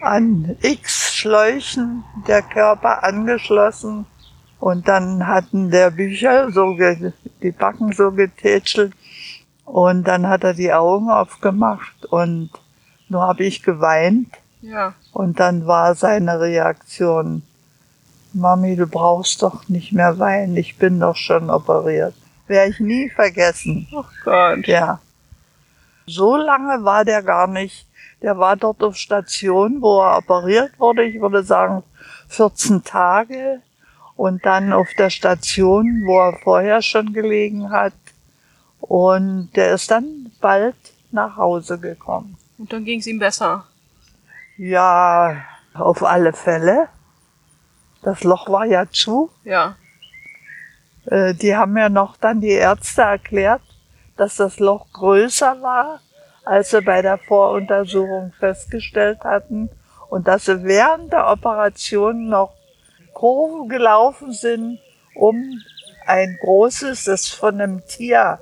an 0.00 0.56
x 0.62 1.14
Schläuchen 1.14 2.04
der 2.26 2.42
Körper 2.42 3.04
angeschlossen. 3.04 4.06
Und 4.58 4.88
dann 4.88 5.26
hatten 5.26 5.70
der 5.70 5.90
Bücher 5.90 6.50
so 6.50 6.76
die 7.42 7.50
Backen 7.50 7.92
so 7.92 8.10
getätschelt. 8.12 8.92
Und 9.64 10.08
dann 10.08 10.26
hat 10.26 10.44
er 10.44 10.54
die 10.54 10.72
Augen 10.72 11.10
aufgemacht 11.10 12.06
und 12.06 12.50
nur 13.08 13.22
habe 13.22 13.44
ich 13.44 13.62
geweint. 13.62 14.28
Ja. 14.62 14.94
Und 15.12 15.40
dann 15.40 15.66
war 15.66 15.94
seine 15.94 16.40
Reaktion, 16.40 17.42
Mami, 18.32 18.76
du 18.76 18.86
brauchst 18.86 19.42
doch 19.42 19.68
nicht 19.68 19.92
mehr 19.92 20.18
weinen, 20.18 20.56
ich 20.56 20.78
bin 20.78 21.00
doch 21.00 21.16
schon 21.16 21.50
operiert. 21.50 22.14
Werde 22.46 22.70
ich 22.70 22.80
nie 22.80 23.08
vergessen. 23.10 23.86
Oh 23.92 24.04
Gott. 24.24 24.66
Ja. 24.66 25.00
So 26.06 26.36
lange 26.36 26.84
war 26.84 27.04
der 27.04 27.22
gar 27.22 27.46
nicht. 27.46 27.86
Der 28.22 28.38
war 28.38 28.56
dort 28.56 28.82
auf 28.82 28.96
Station, 28.96 29.80
wo 29.80 30.00
er 30.00 30.18
operiert 30.18 30.72
wurde. 30.78 31.04
Ich 31.04 31.20
würde 31.20 31.42
sagen 31.42 31.82
14 32.28 32.82
Tage. 32.82 33.62
Und 34.16 34.44
dann 34.44 34.72
auf 34.72 34.88
der 34.98 35.10
Station, 35.10 36.02
wo 36.04 36.18
er 36.18 36.38
vorher 36.42 36.82
schon 36.82 37.12
gelegen 37.12 37.70
hat. 37.70 37.94
Und 38.80 39.50
der 39.54 39.74
ist 39.74 39.90
dann 39.90 40.32
bald 40.40 40.76
nach 41.12 41.36
Hause 41.36 41.78
gekommen. 41.78 42.36
Und 42.58 42.72
dann 42.72 42.84
ging 42.84 42.98
es 42.98 43.06
ihm 43.06 43.18
besser. 43.18 43.64
Ja, 44.56 45.44
auf 45.72 46.02
alle 46.02 46.32
Fälle. 46.32 46.88
Das 48.02 48.24
Loch 48.24 48.48
war 48.48 48.64
ja 48.64 48.86
zu. 48.90 49.30
Ja. 49.44 49.76
Äh, 51.06 51.34
Die 51.34 51.54
haben 51.54 51.76
ja 51.76 51.88
noch 51.88 52.16
dann 52.16 52.40
die 52.40 52.48
Ärzte 52.50 53.02
erklärt, 53.02 53.62
dass 54.16 54.36
das 54.36 54.58
Loch 54.58 54.86
größer 54.92 55.60
war, 55.62 56.00
als 56.44 56.70
sie 56.70 56.80
bei 56.82 57.02
der 57.02 57.18
Voruntersuchung 57.18 58.32
festgestellt 58.38 59.20
hatten 59.24 59.70
und 60.08 60.26
dass 60.28 60.46
sie 60.46 60.64
während 60.64 61.12
der 61.12 61.28
Operation 61.28 62.28
noch 62.28 62.52
Kurven 63.12 63.68
gelaufen 63.68 64.32
sind, 64.32 64.78
um 65.14 65.60
ein 66.06 66.38
großes, 66.40 67.04
das 67.04 67.28
von 67.28 67.60
einem 67.60 67.86
Tier 67.86 68.40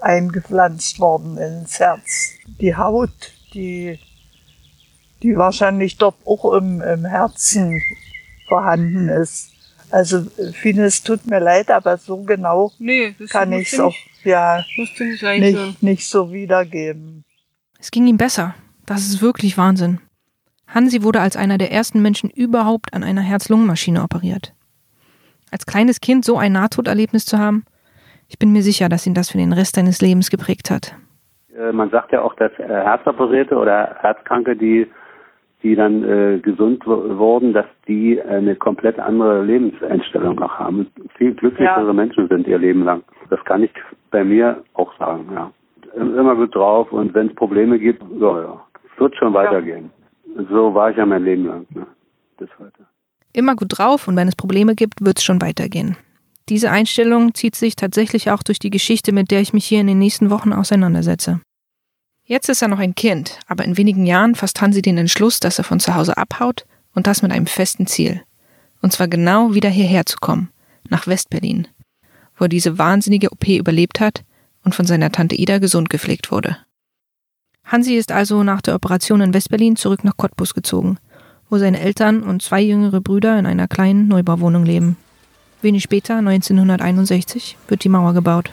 eingepflanzt 0.00 1.00
worden 1.00 1.38
ins 1.38 1.78
Herz. 1.80 2.32
Die 2.60 2.76
Haut, 2.76 3.32
die, 3.54 3.98
die 5.22 5.36
wahrscheinlich 5.36 5.96
dort 5.96 6.16
auch 6.26 6.52
im, 6.54 6.80
im 6.80 7.04
Herzen 7.04 7.80
vorhanden 8.52 9.08
ist. 9.08 9.50
Also 9.90 10.22
vieles 10.52 11.02
tut 11.02 11.26
mir 11.26 11.40
leid, 11.40 11.70
aber 11.70 11.96
so 11.96 12.22
genau 12.22 12.72
Nee, 12.78 13.14
das 13.18 13.30
kann 13.30 13.52
ich 13.52 13.72
es 13.72 13.80
auch 13.80 13.94
ja 14.24 14.62
nicht 14.76 15.00
nicht, 15.00 15.82
nicht 15.82 16.08
so 16.08 16.32
wiedergeben. 16.32 17.24
Es 17.78 17.90
ging 17.90 18.06
ihm 18.06 18.16
besser. 18.16 18.54
Das 18.86 19.00
ist 19.00 19.22
wirklich 19.22 19.58
Wahnsinn. 19.58 20.00
Hansi 20.66 21.02
wurde 21.02 21.20
als 21.20 21.36
einer 21.36 21.58
der 21.58 21.72
ersten 21.72 22.00
Menschen 22.00 22.30
überhaupt 22.30 22.94
an 22.94 23.04
einer 23.04 23.20
Herz-Lungen-Maschine 23.20 24.02
operiert. 24.02 24.54
Als 25.50 25.66
kleines 25.66 26.00
Kind 26.00 26.24
so 26.24 26.38
ein 26.38 26.52
Nahtoderlebnis 26.52 27.26
zu 27.26 27.38
haben, 27.38 27.64
ich 28.28 28.38
bin 28.38 28.52
mir 28.52 28.62
sicher, 28.62 28.88
dass 28.88 29.06
ihn 29.06 29.14
das 29.14 29.30
für 29.30 29.38
den 29.38 29.52
Rest 29.52 29.76
seines 29.76 30.00
Lebens 30.00 30.30
geprägt 30.30 30.70
hat. 30.70 30.94
Äh, 31.54 31.72
Man 31.72 31.90
sagt 31.90 32.12
ja 32.12 32.22
auch, 32.22 32.34
dass 32.34 32.52
äh, 32.58 32.66
Herzoperierte 32.66 33.56
oder 33.56 33.96
Herzkranke, 34.00 34.56
die, 34.56 34.90
die 35.62 35.74
dann 35.74 36.02
äh, 36.04 36.38
gesund 36.38 36.84
wurden, 36.86 37.52
dass 37.52 37.66
die 37.86 38.20
eine 38.20 38.56
komplett 38.56 38.98
andere 38.98 39.42
Lebenseinstellung 39.44 40.40
auch 40.40 40.58
haben. 40.58 40.86
Viel 41.16 41.34
glücklichere 41.34 41.86
Ja. 41.86 41.92
Menschen 41.92 42.28
sind 42.28 42.46
ihr 42.46 42.58
Leben 42.58 42.84
lang. 42.84 43.02
Das 43.30 43.42
kann 43.44 43.62
ich 43.62 43.70
bei 44.10 44.24
mir 44.24 44.62
auch 44.74 44.92
sagen, 44.98 45.26
ja. 45.32 45.50
Immer 45.94 46.34
gut 46.36 46.54
drauf 46.54 46.90
und 46.92 47.14
wenn 47.14 47.28
es 47.28 47.34
Probleme 47.34 47.78
gibt, 47.78 48.02
so, 48.18 48.38
ja, 48.38 48.60
es 48.92 49.00
wird 49.00 49.14
schon 49.16 49.34
weitergehen. 49.34 49.90
So 50.50 50.74
war 50.74 50.90
ich 50.90 50.96
ja 50.96 51.04
mein 51.04 51.24
Leben 51.24 51.46
lang, 51.46 51.66
ne, 51.74 51.86
bis 52.38 52.48
heute. 52.58 52.86
Immer 53.34 53.54
gut 53.54 53.68
drauf 53.76 54.08
und 54.08 54.16
wenn 54.16 54.28
es 54.28 54.36
Probleme 54.36 54.74
gibt, 54.74 55.04
wird 55.04 55.18
es 55.18 55.24
schon 55.24 55.40
weitergehen. 55.42 55.96
Diese 56.48 56.70
Einstellung 56.70 57.34
zieht 57.34 57.54
sich 57.54 57.76
tatsächlich 57.76 58.30
auch 58.30 58.42
durch 58.42 58.58
die 58.58 58.70
Geschichte, 58.70 59.12
mit 59.12 59.30
der 59.30 59.40
ich 59.40 59.52
mich 59.52 59.64
hier 59.66 59.80
in 59.80 59.86
den 59.86 59.98
nächsten 59.98 60.30
Wochen 60.30 60.52
auseinandersetze. 60.52 61.40
Jetzt 62.32 62.48
ist 62.48 62.62
er 62.62 62.68
noch 62.68 62.78
ein 62.78 62.94
Kind, 62.94 63.38
aber 63.46 63.62
in 63.62 63.76
wenigen 63.76 64.06
Jahren 64.06 64.34
fasst 64.34 64.62
Hansi 64.62 64.80
den 64.80 64.96
Entschluss, 64.96 65.38
dass 65.38 65.58
er 65.58 65.64
von 65.64 65.80
zu 65.80 65.94
Hause 65.94 66.16
abhaut 66.16 66.64
und 66.94 67.06
das 67.06 67.20
mit 67.20 67.30
einem 67.30 67.44
festen 67.44 67.86
Ziel. 67.86 68.22
Und 68.80 68.90
zwar 68.90 69.06
genau 69.06 69.52
wieder 69.52 69.68
hierher 69.68 70.06
zu 70.06 70.16
kommen, 70.16 70.48
nach 70.88 71.06
Westberlin, 71.06 71.68
wo 72.38 72.46
er 72.46 72.48
diese 72.48 72.78
wahnsinnige 72.78 73.30
OP 73.32 73.46
überlebt 73.48 74.00
hat 74.00 74.24
und 74.64 74.74
von 74.74 74.86
seiner 74.86 75.12
Tante 75.12 75.34
Ida 75.34 75.58
gesund 75.58 75.90
gepflegt 75.90 76.30
wurde. 76.30 76.56
Hansi 77.64 77.96
ist 77.96 78.12
also 78.12 78.42
nach 78.42 78.62
der 78.62 78.76
Operation 78.76 79.20
in 79.20 79.34
Westberlin 79.34 79.76
zurück 79.76 80.02
nach 80.02 80.16
Cottbus 80.16 80.54
gezogen, 80.54 80.96
wo 81.50 81.58
seine 81.58 81.80
Eltern 81.80 82.22
und 82.22 82.40
zwei 82.40 82.62
jüngere 82.62 83.02
Brüder 83.02 83.38
in 83.38 83.44
einer 83.44 83.68
kleinen 83.68 84.08
Neubauwohnung 84.08 84.64
leben. 84.64 84.96
Wenig 85.60 85.82
später, 85.82 86.16
1961, 86.16 87.58
wird 87.68 87.84
die 87.84 87.90
Mauer 87.90 88.14
gebaut. 88.14 88.50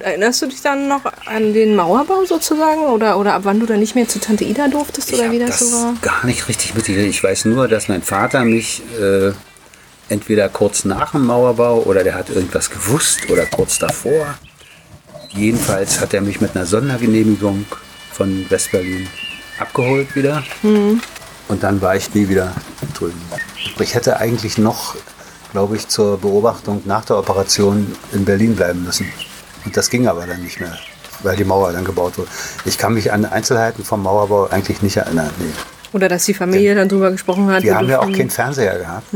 Erinnerst 0.00 0.42
du 0.42 0.46
dich 0.46 0.62
dann 0.62 0.88
noch 0.88 1.02
an 1.26 1.52
den 1.52 1.74
Mauerbau 1.74 2.24
sozusagen? 2.24 2.82
Oder, 2.82 3.18
oder 3.18 3.34
ab 3.34 3.42
wann 3.44 3.60
du 3.60 3.66
dann 3.66 3.80
nicht 3.80 3.94
mehr 3.94 4.06
zu 4.08 4.20
Tante 4.20 4.44
Ida 4.44 4.68
durftest? 4.68 5.12
Ich 5.12 5.18
Oder 5.18 5.32
wie 5.32 5.38
das, 5.38 5.58
das 5.58 5.70
so 5.70 5.76
war? 5.76 5.94
gar 6.02 6.26
nicht 6.26 6.48
richtig 6.48 6.74
mitgekriegt. 6.74 7.08
Ich 7.08 7.22
weiß 7.22 7.46
nur, 7.46 7.68
dass 7.68 7.88
mein 7.88 8.02
Vater 8.02 8.44
mich 8.44 8.82
äh, 9.00 9.32
entweder 10.08 10.48
kurz 10.48 10.84
nach 10.84 11.12
dem 11.12 11.26
Mauerbau 11.26 11.82
oder 11.82 12.04
der 12.04 12.14
hat 12.14 12.30
irgendwas 12.30 12.70
gewusst 12.70 13.28
oder 13.30 13.46
kurz 13.46 13.78
davor. 13.78 14.38
Jedenfalls 15.30 16.00
hat 16.00 16.14
er 16.14 16.20
mich 16.20 16.40
mit 16.40 16.54
einer 16.56 16.66
Sondergenehmigung 16.66 17.66
von 18.12 18.46
Westberlin 18.48 19.06
abgeholt 19.58 20.14
wieder. 20.16 20.42
Und 20.62 21.62
dann 21.62 21.80
war 21.82 21.96
ich 21.96 22.14
nie 22.14 22.28
wieder 22.28 22.54
drüben. 22.94 23.20
Ich 23.78 23.94
hätte 23.94 24.18
eigentlich 24.18 24.58
noch, 24.58 24.96
glaube 25.52 25.76
ich, 25.76 25.88
zur 25.88 26.18
Beobachtung 26.18 26.82
nach 26.86 27.04
der 27.04 27.18
Operation 27.18 27.94
in 28.12 28.24
Berlin 28.24 28.56
bleiben 28.56 28.84
müssen. 28.84 29.06
Und 29.68 29.76
das 29.76 29.90
ging 29.90 30.08
aber 30.08 30.26
dann 30.26 30.42
nicht 30.42 30.60
mehr, 30.60 30.74
weil 31.22 31.36
die 31.36 31.44
Mauer 31.44 31.72
dann 31.72 31.84
gebaut 31.84 32.16
wurde. 32.16 32.30
Ich 32.64 32.78
kann 32.78 32.94
mich 32.94 33.12
an 33.12 33.26
Einzelheiten 33.26 33.84
vom 33.84 34.02
Mauerbau 34.02 34.46
eigentlich 34.48 34.80
nicht 34.80 34.96
erinnern. 34.96 35.28
Nee. 35.38 35.52
Oder 35.92 36.08
dass 36.08 36.24
die 36.24 36.32
Familie 36.32 36.74
dann 36.74 36.88
drüber 36.88 37.10
gesprochen 37.10 37.50
hat. 37.50 37.62
Wir 37.62 37.76
haben 37.76 37.90
ja 37.90 38.00
auch 38.00 38.10
keinen 38.10 38.30
Fernseher 38.30 38.78
gehabt. 38.78 39.06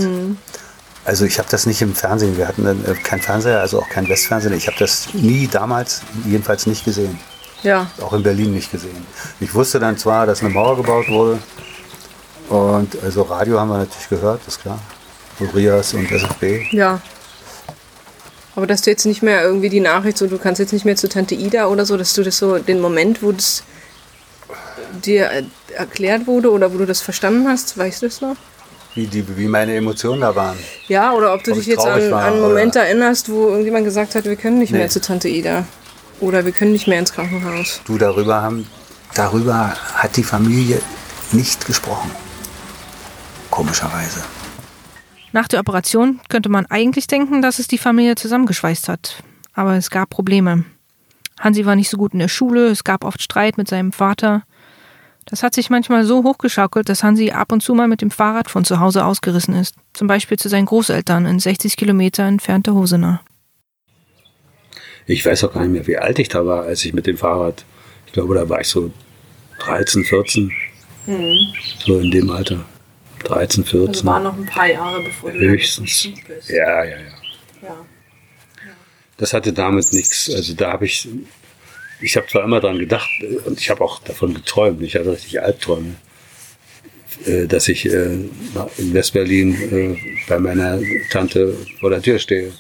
Also 1.06 1.25
ich 1.25 1.38
habe 1.38 1.49
das 1.50 1.64
nicht 1.64 1.80
im 1.80 1.94
Fernsehen. 1.94 2.37
Wir 2.37 2.47
hatten 2.47 2.64
dann, 2.64 2.85
äh, 2.85 2.92
keinen 2.94 3.23
Fernseher, 3.23 3.61
also 3.61 3.80
auch 3.80 3.88
kein 3.88 4.06
Westfernsehen. 4.11 4.52
Ich 4.54 4.66
habe 4.66 4.76
das 4.78 5.09
nie 5.14 5.49
damals, 5.49 6.02
jedenfalls 6.26 6.66
nicht 6.66 6.85
gesehen. 6.85 7.18
Ja, 7.62 7.87
Auch 8.02 8.12
in 8.12 8.23
Berlin 8.23 8.52
nicht 8.52 8.71
gesehen. 8.71 9.06
Ich 9.40 9.54
wusste 9.54 9.80
dann 9.80 9.97
zwar, 9.97 10.26
dass 10.26 10.40
eine 10.40 10.50
Mauer 10.50 10.76
gebaut 10.76 11.09
wurde. 11.09 11.38
Und 12.50 13.02
also 13.02 13.23
Radio 13.23 13.59
haben 13.59 13.68
wir 13.71 13.78
natürlich 13.78 14.09
gehört, 14.11 14.42
ist 14.47 14.61
klar. 14.61 14.78
Urias 15.40 15.94
und 15.94 16.11
SFB. 16.11 16.66
ja. 16.73 17.00
Aber 18.54 18.66
dass 18.66 18.82
du 18.82 18.90
jetzt 18.90 19.06
nicht 19.06 19.23
mehr 19.23 19.42
irgendwie 19.42 19.68
die 19.71 19.80
Nachricht, 19.80 20.18
so 20.18 20.26
du 20.26 20.38
kannst 20.38 20.59
jetzt 20.61 20.73
nicht 20.73 20.85
mehr 20.85 20.97
zu 20.97 21.09
Tante 21.09 21.35
Ida 21.35 21.66
oder 21.68 21.87
so, 21.87 21.97
dass 21.97 22.12
du 22.14 22.23
das 22.23 22.37
so, 22.38 22.59
den 22.59 22.80
Moment, 22.80 23.23
wo 23.23 23.32
das 23.32 23.62
dir 25.04 25.30
äh, 25.30 25.42
erklärt 25.75 26.26
wurde 26.26 26.50
oder 26.50 26.73
wo 26.75 26.78
du 26.78 26.85
das 26.87 27.00
verstanden 27.00 27.49
hast, 27.49 27.78
weißt 27.78 28.02
du 28.02 28.06
das 28.06 28.21
noch? 28.21 28.37
Wie, 28.94 29.06
die, 29.06 29.25
wie 29.38 29.47
meine 29.49 29.75
Emotionen 29.75 30.21
da 30.21 30.37
waren. 30.37 30.59
Ja, 30.87 31.12
oder 31.14 31.32
ob 31.32 31.42
du 31.44 31.52
Ob 31.52 31.56
dich 31.56 31.66
ich 31.66 31.73
jetzt 31.75 31.87
an, 31.87 32.11
war, 32.11 32.21
an 32.25 32.26
einen 32.32 32.38
oder- 32.40 32.49
Moment 32.49 32.76
erinnerst, 32.76 33.30
wo 33.30 33.49
irgendjemand 33.49 33.87
gesagt 33.87 34.14
hat, 34.14 34.25
wir 34.26 34.37
können 34.37 34.59
nicht 34.59 34.73
Nee. 34.73 34.78
mehr 34.78 34.88
zu 34.90 35.00
Tante 35.00 35.28
Ida. 35.30 35.64
Oder 36.21 36.44
wir 36.44 36.52
können 36.52 36.73
nicht 36.73 36.87
mehr 36.87 36.99
ins 36.99 37.12
Krankenhaus. 37.14 37.80
Du, 37.87 37.97
darüber 37.97 38.42
haben, 38.42 38.66
darüber 39.14 39.75
hat 39.94 40.16
die 40.18 40.23
Familie 40.23 40.80
nicht 41.32 41.64
gesprochen. 41.66 42.11
Komischerweise. 43.50 44.21
Nach 45.33 45.49
der 45.49 45.61
Operation 45.61 46.21
könnte 46.29 46.51
man 46.51 46.67
eigentlich 46.67 47.07
denken, 47.07 47.41
dass 47.41 47.59
es 47.59 47.67
die 47.67 47.79
Familie 47.79 48.15
zusammengeschweißt 48.17 48.89
hat. 48.89 49.23
Aber 49.55 49.77
es 49.77 49.91
gab 49.91 50.11
Probleme. 50.11 50.65
Hansi 51.41 51.65
war 51.65 51.75
nicht 51.75 51.89
so 51.89 51.97
gut 51.97 52.12
in 52.12 52.19
der 52.19 52.29
Schule, 52.29 52.69
es 52.69 52.85
gab 52.85 53.05
oft 53.05 53.23
Streit 53.23 53.57
mit 53.57 53.67
seinem 53.69 53.93
Vater. 53.93 54.45
Das 55.25 55.43
hat 55.43 55.55
sich 55.55 55.71
manchmal 55.71 56.05
so 56.05 56.23
hochgeschaukelt, 56.23 56.89
dass 56.89 57.03
Hansi 57.03 57.31
ab 57.31 57.53
und 57.53 57.62
zu 57.62 57.75
mal 57.75 57.89
mit 57.89 58.03
dem 58.03 58.11
Fahrrad 58.11 58.51
von 58.51 58.65
zu 58.65 58.81
Hause 58.81 59.05
ausgerissen 59.05 59.55
ist. 59.55 59.75
Zum 59.95 60.07
Beispiel 60.07 60.39
zu 60.39 60.49
seinen 60.49 60.67
Großeltern 60.67 61.27
in 61.27 61.39
60 61.39 61.77
Kilometer 61.77 62.25
entfernte 62.25 62.75
Hosenau. 62.75 63.19
Ich 65.07 65.25
weiß 65.25 65.45
auch 65.45 65.55
gar 65.55 65.62
nicht 65.62 65.73
mehr, 65.73 65.87
wie 65.87 65.97
alt 65.97 66.19
ich 66.19 66.29
da 66.29 66.45
war, 66.45 66.65
als 66.65 66.85
ich 66.85 66.93
mit 66.93 67.07
dem 67.07 67.17
Fahrrad. 67.17 67.65
Ich 68.07 68.12
glaube, 68.12 68.35
da 68.35 68.49
war 68.49 68.61
ich 68.61 68.69
so 68.69 68.93
13, 69.61 70.05
14. 70.05 70.53
So 71.85 71.99
in 71.99 72.11
dem 72.11 72.31
Alter. 72.31 72.65
13, 73.23 73.64
14. 73.64 74.05
noch 74.05 74.37
ein 74.37 74.47
paar 74.47 74.67
Jahre 74.69 75.02
bevor 75.02 75.33
Höchstens. 75.33 76.09
bist. 76.26 76.49
Ja, 76.50 76.85
ja, 76.85 76.91
ja. 76.91 76.97
Ja. 77.62 77.76
Das 79.17 79.33
hatte 79.33 79.52
damit 79.52 79.93
nichts. 79.93 80.31
Also 80.35 80.55
da 80.55 80.73
habe 80.73 80.87
ich, 80.87 81.09
ich 82.00 82.17
habe 82.17 82.26
zwar 82.26 82.45
immer 82.45 82.61
dran 82.61 82.79
gedacht 82.79 83.09
äh, 83.21 83.37
und 83.49 83.61
ich 83.61 83.71
habe 83.71 83.83
auch 83.83 84.00
davon 84.00 84.35
geträumt. 84.35 84.83
Ich 84.83 84.95
hatte 84.97 85.12
richtig 85.12 85.41
Albträume, 85.43 85.95
äh, 87.26 87.47
dass 87.47 87.69
ich 87.69 87.87
äh, 87.87 88.14
in 88.79 88.95
Westberlin 88.95 89.97
bei 90.29 90.38
meiner 90.38 90.81
Tante 91.11 91.57
vor 91.81 91.91
der 91.91 92.02
Tür 92.02 92.19
stehe. 92.19 92.52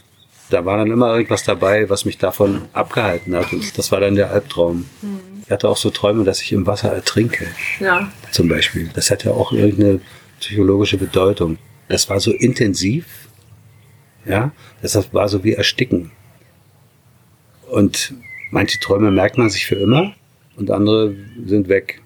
Da 0.50 0.64
war 0.64 0.76
dann 0.76 0.90
immer 0.90 1.14
irgendwas 1.14 1.44
dabei, 1.44 1.88
was 1.88 2.04
mich 2.04 2.18
davon 2.18 2.62
abgehalten 2.74 3.34
hat. 3.34 3.52
Und 3.52 3.76
das 3.78 3.90
war 3.90 4.00
dann 4.00 4.14
der 4.16 4.30
Albtraum. 4.30 4.84
Ich 5.46 5.50
hatte 5.50 5.66
auch 5.68 5.78
so 5.78 5.88
Träume, 5.90 6.24
dass 6.24 6.42
ich 6.42 6.52
im 6.52 6.66
Wasser 6.66 6.92
ertrinke 6.92 7.46
Ja. 7.80 8.12
zum 8.32 8.48
Beispiel. 8.48 8.90
Das 8.94 9.10
hat 9.10 9.24
ja 9.24 9.30
auch 9.32 9.52
irgendeine 9.52 10.00
psychologische 10.42 10.98
Bedeutung. 10.98 11.58
Das 11.88 12.08
war 12.10 12.18
so 12.20 12.32
intensiv, 12.32 13.06
ja, 14.26 14.52
das 14.82 15.12
war 15.12 15.28
so 15.28 15.44
wie 15.44 15.52
Ersticken. 15.52 16.10
Und 17.70 18.14
manche 18.50 18.78
Träume 18.80 19.10
merkt 19.10 19.38
man 19.38 19.50
sich 19.50 19.66
für 19.66 19.76
immer 19.76 20.14
und 20.56 20.70
andere 20.70 21.14
sind 21.46 21.68
weg. 21.68 22.02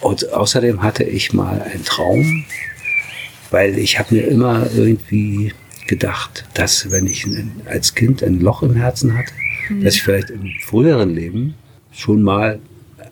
Und 0.00 0.32
außerdem 0.32 0.82
hatte 0.82 1.04
ich 1.04 1.32
mal 1.32 1.62
einen 1.62 1.84
Traum, 1.84 2.44
weil 3.50 3.78
ich 3.78 3.98
habe 3.98 4.16
mir 4.16 4.26
immer 4.26 4.68
irgendwie 4.74 5.52
gedacht, 5.86 6.44
dass 6.54 6.90
wenn 6.90 7.06
ich 7.06 7.26
als 7.66 7.94
Kind 7.94 8.22
ein 8.22 8.40
Loch 8.40 8.62
im 8.62 8.74
Herzen 8.74 9.16
hatte, 9.16 9.32
dass 9.82 9.94
ich 9.94 10.02
vielleicht 10.02 10.30
im 10.30 10.50
früheren 10.64 11.14
Leben 11.14 11.54
schon 11.92 12.22
mal 12.22 12.58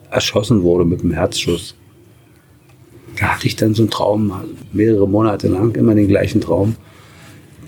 erschossen 0.09 0.61
wurde 0.63 0.83
mit 0.83 1.01
einem 1.01 1.13
Herzschuss. 1.13 1.75
Da 3.19 3.35
hatte 3.35 3.47
ich 3.47 3.55
dann 3.55 3.73
so 3.73 3.83
einen 3.83 3.91
Traum, 3.91 4.33
mehrere 4.71 5.07
Monate 5.07 5.47
lang, 5.47 5.75
immer 5.75 5.95
den 5.95 6.07
gleichen 6.07 6.41
Traum, 6.41 6.75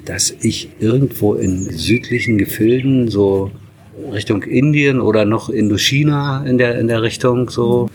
dass 0.06 0.32
ich 0.42 0.70
irgendwo 0.80 1.34
in 1.34 1.70
südlichen 1.72 2.38
Gefilden, 2.38 3.10
so 3.10 3.52
Richtung 4.12 4.44
Indien 4.44 5.00
oder 5.00 5.26
noch 5.26 5.50
Indochina 5.50 6.46
in 6.46 6.58
der, 6.58 6.80
in 6.80 6.88
der 6.88 7.04
Richtung, 7.04 7.50
so, 7.50 7.90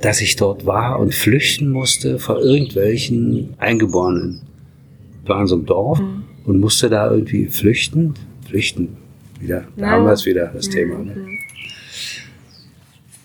dass 0.00 0.20
ich 0.20 0.36
dort 0.36 0.66
war 0.66 0.98
und 0.98 1.14
flüchten 1.14 1.70
musste 1.70 2.18
vor 2.18 2.40
irgendwelchen 2.40 3.54
Eingeborenen. 3.58 4.42
Ich 5.22 5.28
war 5.28 5.40
in 5.40 5.46
so 5.46 5.56
einem 5.56 5.66
Dorf 5.66 6.00
und 6.44 6.60
musste 6.60 6.88
da 6.88 7.10
irgendwie 7.10 7.46
flüchten. 7.46 8.14
Flüchten, 8.48 8.96
wieder, 9.38 9.64
da 9.76 9.90
haben 9.90 10.04
wir 10.04 10.12
es 10.12 10.26
wieder, 10.26 10.50
das 10.54 10.68
Thema. 10.68 10.98
Ne? 10.98 11.14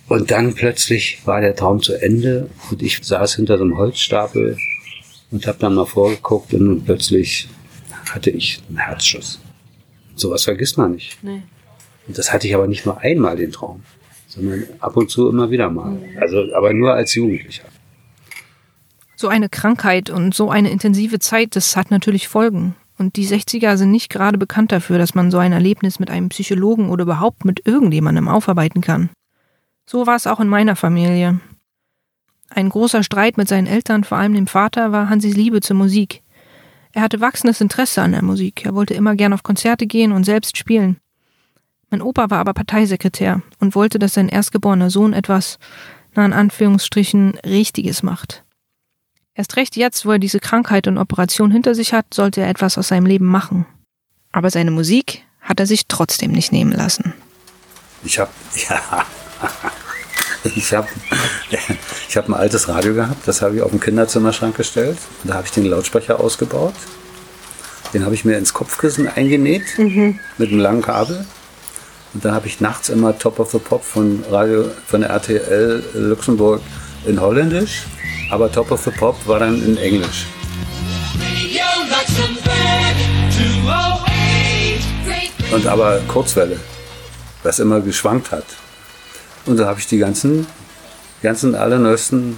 Und 0.07 0.29
dann 0.29 0.53
plötzlich 0.53 1.21
war 1.25 1.41
der 1.41 1.55
Traum 1.55 1.81
zu 1.81 1.93
Ende 1.93 2.49
und 2.69 2.81
ich 2.83 2.99
saß 3.01 3.35
hinter 3.35 3.57
so 3.57 3.63
einem 3.63 3.77
Holzstapel 3.77 4.57
und 5.31 5.47
habe 5.47 5.57
dann 5.59 5.73
mal 5.73 5.85
vorgeguckt 5.85 6.53
und 6.53 6.85
plötzlich 6.85 7.49
hatte 8.11 8.29
ich 8.29 8.61
einen 8.69 8.77
Herzschuss. 8.77 9.39
Sowas 10.15 10.43
vergisst 10.43 10.77
man 10.77 10.93
nicht. 10.93 11.17
Nee. 11.23 11.41
Und 12.07 12.17
das 12.17 12.31
hatte 12.31 12.47
ich 12.47 12.53
aber 12.53 12.67
nicht 12.67 12.85
nur 12.85 12.99
einmal 12.99 13.35
den 13.35 13.51
Traum, 13.51 13.83
sondern 14.27 14.65
ab 14.79 14.95
und 14.95 15.09
zu 15.09 15.27
immer 15.27 15.49
wieder 15.49 15.69
mal. 15.69 15.97
Also, 16.21 16.53
aber 16.55 16.71
nur 16.73 16.93
als 16.93 17.15
Jugendlicher. 17.15 17.65
So 19.15 19.27
eine 19.27 19.49
Krankheit 19.49 20.09
und 20.09 20.35
so 20.35 20.51
eine 20.51 20.69
intensive 20.69 21.19
Zeit, 21.19 21.55
das 21.55 21.75
hat 21.75 21.89
natürlich 21.89 22.27
Folgen. 22.27 22.75
Und 22.97 23.15
die 23.15 23.27
60er 23.27 23.75
sind 23.75 23.91
nicht 23.91 24.09
gerade 24.09 24.37
bekannt 24.37 24.71
dafür, 24.71 24.99
dass 24.99 25.15
man 25.15 25.31
so 25.31 25.37
ein 25.39 25.51
Erlebnis 25.51 25.99
mit 25.99 26.09
einem 26.09 26.29
Psychologen 26.29 26.89
oder 26.89 27.03
überhaupt 27.03 27.43
mit 27.43 27.65
irgendjemandem 27.65 28.27
aufarbeiten 28.27 28.81
kann. 28.81 29.09
So 29.85 30.07
war 30.07 30.15
es 30.15 30.27
auch 30.27 30.39
in 30.39 30.47
meiner 30.47 30.75
Familie. 30.75 31.39
Ein 32.49 32.69
großer 32.69 33.03
Streit 33.03 33.37
mit 33.37 33.47
seinen 33.47 33.67
Eltern, 33.67 34.03
vor 34.03 34.17
allem 34.17 34.33
dem 34.33 34.47
Vater, 34.47 34.91
war 34.91 35.09
Hansis 35.09 35.35
Liebe 35.35 35.61
zur 35.61 35.75
Musik. 35.75 36.23
Er 36.93 37.01
hatte 37.01 37.19
wachsendes 37.19 37.61
Interesse 37.61 38.01
an 38.01 38.13
der 38.13 38.23
Musik. 38.23 38.65
Er 38.65 38.73
wollte 38.73 38.93
immer 38.93 39.15
gern 39.15 39.33
auf 39.33 39.43
Konzerte 39.43 39.85
gehen 39.85 40.11
und 40.11 40.23
selbst 40.23 40.57
spielen. 40.57 40.97
Mein 41.89 42.01
Opa 42.01 42.29
war 42.29 42.39
aber 42.39 42.53
Parteisekretär 42.53 43.41
und 43.59 43.75
wollte, 43.75 43.99
dass 43.99 44.13
sein 44.13 44.29
erstgeborener 44.29 44.89
Sohn 44.89 45.13
etwas, 45.13 45.59
na 46.13 46.25
in 46.25 46.33
Anführungsstrichen, 46.33 47.37
Richtiges 47.45 48.01
macht. 48.01 48.43
Erst 49.33 49.57
recht 49.57 49.75
jetzt, 49.75 50.05
wo 50.05 50.11
er 50.11 50.19
diese 50.19 50.39
Krankheit 50.39 50.87
und 50.87 50.97
Operation 50.97 51.51
hinter 51.51 51.75
sich 51.75 51.93
hat, 51.93 52.13
sollte 52.13 52.41
er 52.41 52.49
etwas 52.49 52.77
aus 52.77 52.87
seinem 52.87 53.05
Leben 53.05 53.25
machen. 53.25 53.65
Aber 54.31 54.49
seine 54.49 54.71
Musik 54.71 55.23
hat 55.41 55.59
er 55.59 55.67
sich 55.67 55.87
trotzdem 55.87 56.31
nicht 56.31 56.51
nehmen 56.51 56.71
lassen. 56.71 57.13
Ich 58.03 58.17
habe 58.17 58.31
ja, 58.69 59.05
ich 60.55 60.73
habe 60.73 60.87
ich 62.09 62.17
hab 62.17 62.27
ein 62.27 62.33
altes 62.33 62.67
Radio 62.67 62.93
gehabt, 62.93 63.27
das 63.27 63.41
habe 63.41 63.55
ich 63.55 63.61
auf 63.61 63.71
den 63.71 63.79
Kinderzimmerschrank 63.79 64.55
gestellt. 64.55 64.97
Da 65.23 65.35
habe 65.35 65.45
ich 65.45 65.51
den 65.51 65.65
Lautsprecher 65.65 66.19
ausgebaut. 66.19 66.75
Den 67.93 68.03
habe 68.03 68.15
ich 68.15 68.25
mir 68.25 68.37
ins 68.37 68.53
Kopfkissen 68.53 69.07
eingenäht 69.07 69.77
mit 69.77 70.49
einem 70.49 70.59
langen 70.59 70.81
Kabel. 70.81 71.25
Und 72.13 72.23
dann 72.23 72.33
habe 72.33 72.47
ich 72.47 72.61
nachts 72.61 72.89
immer 72.89 73.17
Top 73.17 73.39
of 73.39 73.51
the 73.51 73.59
Pop 73.59 73.83
von 73.83 74.23
Radio 74.29 74.69
von 74.87 75.01
der 75.01 75.09
RTL 75.09 75.83
Luxemburg 75.93 76.61
in 77.05 77.19
Holländisch, 77.19 77.83
aber 78.31 78.51
Top 78.51 78.71
of 78.71 78.83
the 78.83 78.91
Pop 78.91 79.15
war 79.27 79.39
dann 79.39 79.61
in 79.63 79.77
Englisch. 79.77 80.25
Und 85.51 85.67
aber 85.67 85.99
Kurzwelle, 86.07 86.57
was 87.43 87.59
immer 87.59 87.79
geschwankt 87.81 88.31
hat. 88.31 88.45
Und 89.45 89.57
da 89.57 89.67
habe 89.67 89.79
ich 89.79 89.87
die 89.87 89.97
ganzen, 89.97 90.47
ganzen 91.21 91.55
allerneuesten 91.55 92.37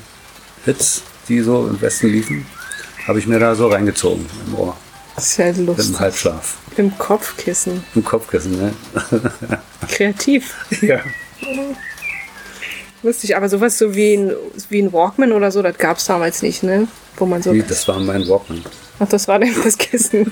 Hits, 0.65 1.03
die 1.29 1.41
so 1.41 1.67
im 1.67 1.79
Westen 1.81 2.07
liefen, 2.07 2.45
habe 3.07 3.19
ich 3.19 3.27
mir 3.27 3.39
da 3.39 3.55
so 3.55 3.67
reingezogen 3.67 4.25
im 4.47 4.55
Ohr, 4.55 4.77
Sehr 5.17 5.49
im 5.55 5.65
lustig. 5.65 5.99
Halbschlaf, 5.99 6.57
Im 6.75 6.97
Kopfkissen. 6.97 7.83
im 7.95 8.03
Kopfkissen. 8.03 8.57
Ne? 8.57 8.73
Kreativ. 9.89 10.53
ja. 10.81 10.99
Lustig, 13.03 13.37
aber 13.37 13.47
sowas 13.47 13.77
so 13.77 13.95
wie 13.95 14.15
ein, 14.15 14.33
wie 14.69 14.81
ein 14.81 14.91
Walkman 14.91 15.31
oder 15.31 15.51
so, 15.51 15.61
das 15.61 15.77
gab 15.77 15.97
es 15.97 16.05
damals 16.05 16.41
nicht, 16.41 16.63
ne? 16.63 16.87
Wo 17.15 17.25
man 17.25 17.41
so. 17.41 17.53
Wie, 17.53 17.61
das 17.61 17.87
war 17.87 17.99
mein 17.99 18.27
Walkman. 18.27 18.63
Ach, 18.99 19.07
das 19.07 19.27
war 19.27 19.39
denn 19.39 19.53
das 19.63 19.77
Kissen. 19.77 20.31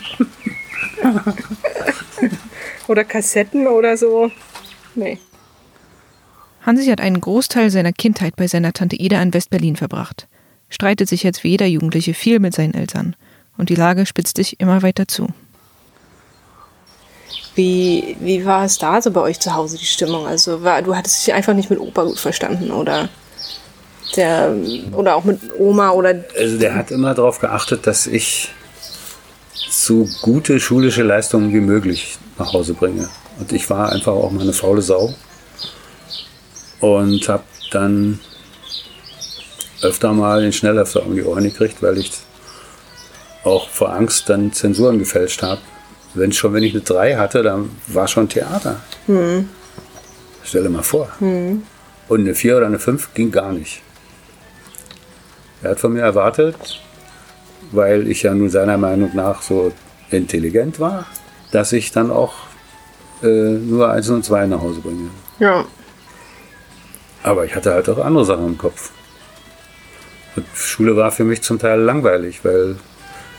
oder 2.87 3.03
Kassetten 3.03 3.67
oder 3.67 3.95
so. 3.95 4.31
Nee. 4.95 5.19
Hansi 6.65 6.87
hat 6.87 6.99
einen 6.99 7.21
Großteil 7.21 7.69
seiner 7.69 7.93
Kindheit 7.93 8.35
bei 8.35 8.47
seiner 8.47 8.73
Tante 8.73 8.95
Ida 8.95 9.21
in 9.21 9.33
Westberlin 9.33 9.75
verbracht, 9.75 10.27
streitet 10.69 11.07
sich 11.07 11.21
jetzt 11.21 11.43
wie 11.43 11.49
jeder 11.49 11.67
Jugendliche 11.67 12.15
viel 12.15 12.39
mit 12.39 12.55
seinen 12.55 12.73
Eltern 12.73 13.15
und 13.55 13.69
die 13.69 13.75
Lage 13.75 14.07
spitzt 14.07 14.37
sich 14.37 14.59
immer 14.59 14.81
weiter 14.81 15.07
zu. 15.07 15.27
Wie, 17.53 18.17
wie 18.19 18.45
war 18.45 18.65
es 18.65 18.79
da 18.79 18.99
so 18.99 19.11
bei 19.11 19.21
euch 19.21 19.39
zu 19.39 19.53
Hause, 19.53 19.77
die 19.77 19.85
Stimmung? 19.85 20.25
Also 20.25 20.63
war, 20.63 20.81
du 20.81 20.95
hattest 20.95 21.25
dich 21.25 21.33
einfach 21.35 21.53
nicht 21.53 21.69
mit 21.69 21.79
Opa 21.79 22.03
gut 22.03 22.19
verstanden 22.19 22.71
oder 22.71 23.09
der 24.15 24.55
oder 24.91 25.15
auch 25.15 25.23
mit 25.23 25.39
Oma 25.57 25.91
oder 25.91 26.25
Also 26.37 26.57
der 26.57 26.75
hat 26.75 26.89
immer 26.89 27.13
darauf 27.13 27.39
geachtet, 27.39 27.85
dass 27.85 28.07
ich 28.07 28.49
so 29.53 30.07
gute 30.21 30.59
schulische 30.59 31.03
Leistungen 31.03 31.53
wie 31.53 31.61
möglich 31.61 32.17
nach 32.39 32.53
Hause 32.53 32.73
bringe. 32.73 33.07
Und 33.39 33.51
ich 33.51 33.69
war 33.69 33.91
einfach 33.91 34.13
auch 34.13 34.31
mal 34.31 34.41
eine 34.41 34.53
faule 34.53 34.81
Sau 34.81 35.13
und 36.79 37.27
habe 37.29 37.43
dann 37.71 38.19
öfter 39.81 40.13
mal 40.13 40.41
den 40.41 40.53
Schnellöfter 40.53 41.05
um 41.05 41.15
die 41.15 41.23
Ohren 41.23 41.43
gekriegt, 41.43 41.81
weil 41.81 41.97
ich 41.97 42.11
auch 43.43 43.69
vor 43.69 43.93
Angst 43.93 44.29
dann 44.29 44.51
Zensuren 44.53 44.99
gefälscht 44.99 45.43
habe. 45.43 45.61
Wenn 46.15 46.31
schon, 46.31 46.53
wenn 46.53 46.63
ich 46.63 46.73
eine 46.73 46.81
3 46.81 47.17
hatte, 47.17 47.43
dann 47.43 47.69
war 47.87 48.07
schon 48.07 48.29
Theater. 48.29 48.81
Stell 50.43 50.63
dir 50.63 50.69
mal 50.69 50.81
vor. 50.83 51.09
Und 52.07 52.21
eine 52.21 52.33
4 52.35 52.57
oder 52.57 52.65
eine 52.67 52.79
5 52.79 53.13
ging 53.13 53.31
gar 53.31 53.51
nicht. 53.51 53.81
Er 55.61 55.71
hat 55.71 55.79
von 55.79 55.93
mir 55.93 56.01
erwartet, 56.01 56.81
weil 57.71 58.07
ich 58.07 58.23
ja 58.23 58.33
nun 58.33 58.49
seiner 58.49 58.77
Meinung 58.77 59.11
nach 59.13 59.41
so 59.41 59.71
intelligent 60.11 60.79
war, 60.79 61.05
dass 61.51 61.73
ich 61.73 61.91
dann 61.91 62.11
auch 62.11 62.33
äh, 63.23 63.27
nur 63.27 63.89
1 63.91 64.09
und 64.09 64.23
2 64.23 64.47
nach 64.47 64.61
Hause 64.61 64.79
bringe. 64.81 65.09
ja. 65.39 65.65
Aber 67.25 67.43
ich 67.43 67.55
hatte 67.55 67.73
halt 67.73 67.89
auch 67.89 67.97
andere 67.97 68.23
Sachen 68.23 68.45
im 68.45 68.57
Kopf. 68.57 68.91
Und 70.35 70.45
Schule 70.53 70.95
war 70.95 71.11
für 71.11 71.23
mich 71.23 71.41
zum 71.41 71.57
Teil 71.57 71.79
langweilig, 71.79 72.41
weil 72.45 72.75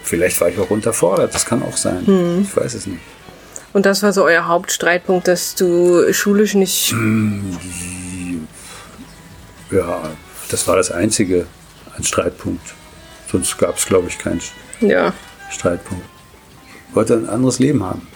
vielleicht 0.03 0.41
war 0.41 0.49
ich 0.49 0.59
auch 0.59 0.71
unterfordert. 0.71 1.33
Das 1.33 1.47
kann 1.47 1.63
auch 1.63 1.77
sein. 1.77 2.43
Ich 2.43 2.57
weiß 2.57 2.75
es 2.75 2.89
nicht. 2.89 3.01
Und 3.73 3.87
das 3.87 4.03
war 4.03 4.13
so 4.13 4.25
euer 4.25 4.49
Hauptstreitpunkt, 4.49 5.29
dass 5.29 5.55
du 5.55 6.13
schulisch 6.13 6.55
nicht. 6.55 6.95
Ja, 9.71 10.03
das 10.51 10.67
war 10.67 10.75
das 10.77 10.91
Einzige 10.91 11.47
ein 11.97 12.03
Streitpunkt. 12.03 12.75
Sonst 13.31 13.57
gab 13.59 13.77
es, 13.77 13.87
glaube 13.87 14.09
ich, 14.09 14.19
keinen 14.19 14.41
Ja. 14.81 15.13
Streitpunkt. 15.51 16.05
Ich 16.91 16.97
wollte 16.97 17.15
ein 17.15 17.29
anderes 17.29 17.61
Leben 17.61 17.85
haben. 17.85 18.09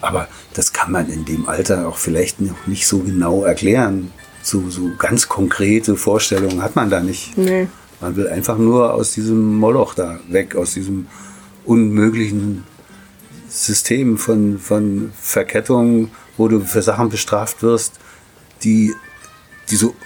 Aber 0.00 0.28
das 0.54 0.72
kann 0.72 0.92
man 0.92 1.10
in 1.10 1.24
dem 1.24 1.48
Alter 1.48 1.88
auch 1.88 1.96
vielleicht 1.96 2.40
noch 2.40 2.66
nicht 2.68 2.86
so 2.86 3.00
genau 3.00 3.42
erklären. 3.44 4.12
So, 4.46 4.70
so 4.70 4.92
ganz 4.96 5.28
konkrete 5.28 5.96
Vorstellungen 5.96 6.62
hat 6.62 6.76
man 6.76 6.88
da 6.88 7.00
nicht. 7.00 7.36
Nee. 7.36 7.66
Man 8.00 8.14
will 8.14 8.28
einfach 8.28 8.56
nur 8.58 8.94
aus 8.94 9.10
diesem 9.10 9.56
Moloch 9.56 9.94
da 9.94 10.20
weg, 10.28 10.54
aus 10.54 10.74
diesem 10.74 11.08
unmöglichen 11.64 12.62
System 13.48 14.18
von, 14.18 14.60
von 14.60 15.10
Verkettung, 15.20 16.12
wo 16.36 16.46
du 16.46 16.60
für 16.60 16.80
Sachen 16.80 17.08
bestraft 17.08 17.64
wirst, 17.64 17.94
die, 18.62 18.94
die 19.68 19.74
so 19.74 19.96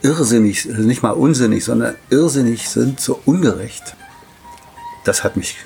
irrsinnig, 0.00 0.66
also 0.70 0.80
nicht 0.80 1.02
mal 1.02 1.10
unsinnig, 1.10 1.62
sondern 1.62 1.96
irrsinnig 2.08 2.66
sind, 2.70 2.98
so 2.98 3.20
ungerecht. 3.26 3.94
Das 5.04 5.22
hat 5.22 5.36
mich, 5.36 5.56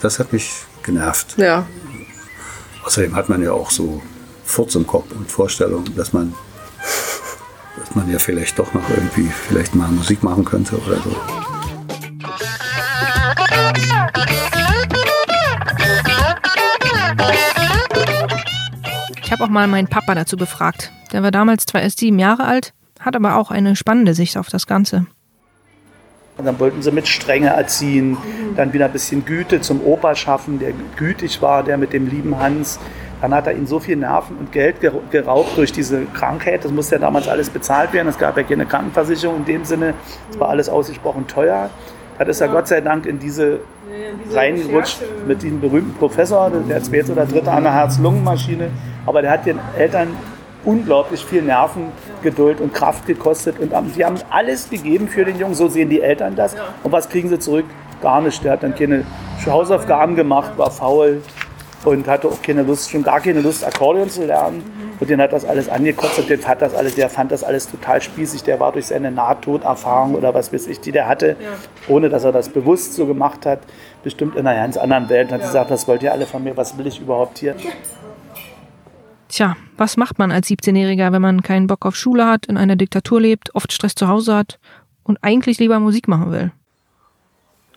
das 0.00 0.18
hat 0.18 0.32
mich 0.32 0.52
genervt. 0.82 1.34
Ja. 1.36 1.66
Außerdem 2.82 3.14
hat 3.14 3.28
man 3.28 3.42
ja 3.42 3.52
auch 3.52 3.70
so 3.70 4.00
Furz 4.46 4.74
im 4.74 4.86
Kopf 4.86 5.12
und 5.12 5.30
Vorstellungen, 5.30 5.94
dass 5.96 6.14
man, 6.14 6.34
dass 7.76 7.94
man 7.94 8.10
ja 8.10 8.18
vielleicht 8.18 8.58
doch 8.58 8.72
noch 8.74 8.88
irgendwie 8.90 9.28
vielleicht 9.28 9.74
mal 9.74 9.88
Musik 9.88 10.22
machen 10.22 10.44
könnte 10.44 10.76
oder 10.78 10.96
so. 10.96 11.16
Ich 19.24 19.32
habe 19.32 19.44
auch 19.44 19.48
mal 19.48 19.66
meinen 19.66 19.88
Papa 19.88 20.14
dazu 20.14 20.36
befragt. 20.36 20.92
Der 21.12 21.22
war 21.22 21.30
damals 21.30 21.64
zwar 21.66 21.82
erst 21.82 22.00
sieben 22.00 22.18
Jahre 22.18 22.44
alt, 22.44 22.74
hat 23.00 23.16
aber 23.16 23.36
auch 23.36 23.50
eine 23.50 23.76
spannende 23.76 24.14
Sicht 24.14 24.36
auf 24.36 24.48
das 24.48 24.66
Ganze. 24.66 25.06
Und 26.38 26.46
dann 26.46 26.58
wollten 26.58 26.82
sie 26.82 26.90
mit 26.90 27.08
Strenge 27.08 27.48
erziehen, 27.48 28.16
dann 28.56 28.72
wieder 28.72 28.86
ein 28.86 28.92
bisschen 28.92 29.24
Güte 29.24 29.60
zum 29.60 29.82
Opa 29.82 30.14
schaffen, 30.14 30.58
der 30.58 30.72
gütig 30.96 31.42
war, 31.42 31.62
der 31.62 31.76
mit 31.76 31.92
dem 31.92 32.08
lieben 32.08 32.38
Hans. 32.38 32.78
Dann 33.22 33.32
hat 33.32 33.46
er 33.46 33.54
ihnen 33.54 33.66
so 33.66 33.78
viel 33.78 33.96
Nerven 33.96 34.36
und 34.36 34.52
Geld 34.52 34.76
ger- 34.82 34.92
geraubt 35.10 35.56
durch 35.56 35.72
diese 35.72 36.02
Krankheit. 36.06 36.64
Das 36.64 36.72
musste 36.72 36.96
ja 36.96 37.00
damals 37.00 37.28
alles 37.28 37.48
bezahlt 37.48 37.92
werden. 37.94 38.08
Es 38.08 38.18
gab 38.18 38.36
ja 38.36 38.42
keine 38.42 38.66
Krankenversicherung 38.66 39.36
in 39.38 39.44
dem 39.46 39.64
Sinne. 39.64 39.94
Es 40.30 40.38
war 40.38 40.48
alles 40.50 40.68
ausgesprochen 40.68 41.26
teuer. 41.26 41.70
Da 42.18 42.24
ist 42.24 42.40
er 42.40 42.48
Gott 42.48 42.68
sei 42.68 42.80
Dank 42.82 43.06
in 43.06 43.18
diese 43.18 43.60
reingerutscht 44.32 44.98
mit 45.26 45.42
diesem 45.42 45.60
berühmten 45.60 45.94
Professor, 45.98 46.50
der 46.50 46.82
zweite 46.82 47.12
oder 47.12 47.26
dritte 47.26 47.50
an 47.50 47.62
der 47.62 47.72
Herz-Lungen-Maschine. 47.74 48.70
Aber 49.06 49.22
der 49.22 49.30
hat 49.32 49.46
den 49.46 49.58
Eltern 49.78 50.08
unglaublich 50.64 51.24
viel 51.24 51.42
Nerven, 51.42 51.86
Geduld 52.22 52.60
und 52.60 52.72
Kraft 52.74 53.06
gekostet. 53.06 53.58
Und 53.58 53.72
die 53.96 54.04
haben 54.04 54.16
alles 54.30 54.68
gegeben 54.70 55.08
für 55.08 55.24
den 55.24 55.38
Jungen. 55.38 55.54
So 55.54 55.68
sehen 55.68 55.88
die 55.90 56.00
Eltern 56.00 56.36
das. 56.36 56.54
Und 56.82 56.92
was 56.92 57.08
kriegen 57.08 57.28
sie 57.28 57.38
zurück? 57.38 57.64
Gar 58.02 58.20
nichts. 58.20 58.40
Der 58.42 58.52
hat 58.52 58.62
dann 58.62 58.74
keine 58.74 59.04
Hausaufgaben 59.46 60.14
gemacht, 60.16 60.52
war 60.56 60.70
faul 60.70 61.22
und 61.84 62.06
hatte 62.06 62.28
auch 62.28 62.40
keine 62.42 62.62
Lust, 62.62 62.90
schon 62.90 63.02
gar 63.02 63.20
keine 63.20 63.40
Lust, 63.40 63.64
Akkordeon 63.64 64.08
zu 64.08 64.26
lernen. 64.26 64.62
Und 65.00 65.10
den 65.10 65.20
hat 65.20 65.32
das 65.32 65.44
alles 65.44 65.68
angekotzt 65.68 66.18
und 66.20 66.30
der 66.30 66.38
fand 66.38 66.62
das 66.62 66.74
alles, 66.74 66.94
der 66.94 67.10
fand 67.10 67.32
das 67.32 67.42
alles 67.42 67.68
total 67.68 68.00
spießig. 68.00 68.44
Der 68.44 68.60
war 68.60 68.72
durch 68.72 68.86
seine 68.86 69.10
Nahtoderfahrung 69.10 70.14
oder 70.14 70.32
was 70.32 70.52
weiß 70.52 70.68
ich, 70.68 70.80
die 70.80 70.92
der 70.92 71.08
hatte, 71.08 71.36
ohne 71.88 72.08
dass 72.08 72.22
er 72.24 72.30
das 72.30 72.48
bewusst 72.48 72.94
so 72.94 73.06
gemacht 73.06 73.44
hat, 73.44 73.60
bestimmt 74.04 74.36
in 74.36 74.46
einer 74.46 74.60
ganz 74.60 74.76
anderen 74.76 75.08
Welt. 75.08 75.28
Und 75.28 75.34
hat 75.34 75.42
gesagt, 75.42 75.70
was 75.70 75.88
wollt 75.88 76.02
ihr 76.02 76.12
alle 76.12 76.26
von 76.26 76.44
mir, 76.44 76.56
was 76.56 76.78
will 76.78 76.86
ich 76.86 77.00
überhaupt 77.00 77.38
hier? 77.38 77.56
Tja, 79.28 79.56
was 79.76 79.96
macht 79.96 80.18
man 80.18 80.30
als 80.30 80.48
17-Jähriger, 80.48 81.10
wenn 81.10 81.22
man 81.22 81.42
keinen 81.42 81.66
Bock 81.66 81.86
auf 81.86 81.96
Schule 81.96 82.26
hat, 82.26 82.46
in 82.46 82.56
einer 82.56 82.76
Diktatur 82.76 83.20
lebt, 83.20 83.54
oft 83.54 83.72
Stress 83.72 83.94
zu 83.94 84.06
Hause 84.06 84.36
hat 84.36 84.58
und 85.02 85.18
eigentlich 85.22 85.58
lieber 85.58 85.80
Musik 85.80 86.06
machen 86.06 86.30
will? 86.30 86.52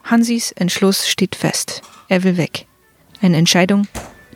Hansis 0.03 0.51
Entschluss 0.51 1.07
steht 1.07 1.35
fest. 1.35 1.81
Er 2.09 2.23
will 2.23 2.37
weg. 2.37 2.67
Eine 3.25 3.37
Entscheidung, 3.37 3.87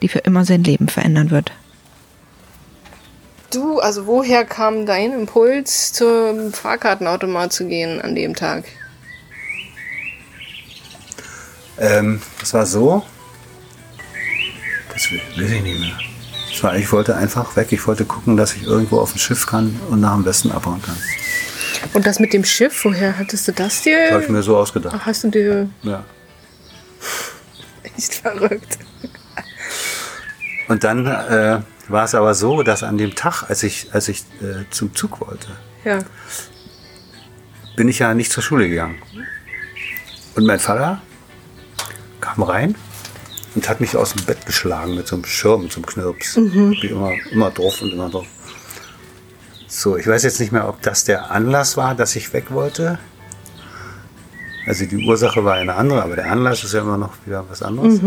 die 0.02 0.08
für 0.08 0.18
immer 0.18 0.46
sein 0.46 0.64
Leben 0.64 0.88
verändern 0.88 1.30
wird. 1.30 1.52
Du, 3.54 3.78
also 3.78 4.08
woher 4.08 4.46
kam 4.46 4.88
dein 4.88 5.12
Impuls, 5.14 5.94
zum 5.94 6.52
Fahrkartenautomat 6.52 7.54
zu 7.54 7.68
gehen 7.68 8.02
an 8.02 8.16
dem 8.16 8.36
Tag? 8.36 8.64
Ähm, 11.78 12.20
das 12.40 12.52
war 12.56 12.66
so. 12.66 13.04
Das 14.92 15.12
will, 15.12 15.22
ich 15.36 15.62
nicht 15.62 15.80
mehr. 15.82 15.92
Das 16.50 16.64
war, 16.64 16.76
ich 16.76 16.92
wollte 16.92 17.16
einfach 17.16 17.56
weg. 17.56 17.68
Ich 17.70 17.86
wollte 17.86 18.06
gucken, 18.06 18.38
dass 18.38 18.56
ich 18.56 18.64
irgendwo 18.64 19.00
auf 19.00 19.12
dem 19.12 19.20
Schiff 19.20 19.46
kann 19.46 19.80
und 19.92 20.02
nach 20.02 20.16
dem 20.16 20.26
Westen 20.26 20.52
abhauen 20.52 20.82
kann. 20.82 20.98
Und 21.94 22.08
das 22.08 22.20
mit 22.20 22.34
dem 22.34 22.44
Schiff, 22.44 22.84
woher 22.86 23.20
hattest 23.20 23.48
du 23.48 23.52
das 23.52 23.84
Das 23.84 23.94
habe 24.12 24.22
ich 24.22 24.26
dir? 24.26 24.32
mir 24.34 24.42
so 24.42 24.58
ausgedacht. 24.58 24.96
Ach, 25.00 25.06
hast 25.06 25.24
du 25.26 25.30
dir 25.30 25.70
Ja. 25.84 26.04
Echt 28.00 28.16
verrückt? 28.16 28.80
Und 30.68 30.84
dann 30.84 31.06
äh, 31.08 31.62
war 31.88 32.04
es 32.06 32.16
aber 32.16 32.34
so, 32.36 32.64
dass 32.64 32.84
an 32.84 32.98
dem 32.98 33.16
Tag, 33.16 33.44
als 33.50 33.64
ich, 33.64 33.88
als 33.94 34.08
ich 34.08 34.22
äh, 34.42 34.66
zum 34.70 34.96
Zug 34.96 35.20
wollte, 35.22 35.48
Ja. 35.84 36.00
bin 37.76 37.88
ich 37.88 38.00
ja 38.00 38.14
nicht 38.14 38.32
zur 38.32 38.44
Schule 38.44 38.70
gegangen. 38.70 38.98
Und 40.36 40.46
mein 40.46 40.60
Vater 40.60 41.02
kam 42.22 42.44
rein 42.44 42.76
und 43.56 43.68
hat 43.68 43.82
mich 43.82 43.96
aus 43.96 44.14
dem 44.14 44.26
Bett 44.26 44.46
geschlagen 44.46 44.96
mit 44.96 45.08
so 45.08 45.16
einem 45.16 45.26
Schirm 45.26 45.70
zum 45.70 45.86
Knirps. 45.86 46.36
Wie 46.38 46.88
immer, 46.88 47.12
immer 47.32 47.50
drauf 47.52 47.82
und 47.82 47.92
immer 47.92 48.10
drauf. 48.10 48.28
So, 49.68 49.98
ich 49.98 50.08
weiß 50.08 50.24
jetzt 50.24 50.40
nicht 50.40 50.52
mehr, 50.52 50.68
ob 50.70 50.82
das 50.82 51.04
der 51.04 51.32
Anlass 51.32 51.78
war, 51.78 51.96
dass 51.96 52.16
ich 52.16 52.32
weg 52.34 52.46
wollte. 52.52 53.00
Also 54.70 54.86
die 54.86 55.04
Ursache 55.04 55.44
war 55.44 55.56
eine 55.56 55.74
andere, 55.74 56.04
aber 56.04 56.16
der 56.16 56.32
Anlass 56.32 56.64
ist 56.64 56.76
ja 56.76 56.82
immer 56.82 57.00
noch 57.00 57.14
wieder 57.26 57.44
was 57.50 57.64
anderes. 57.64 58.00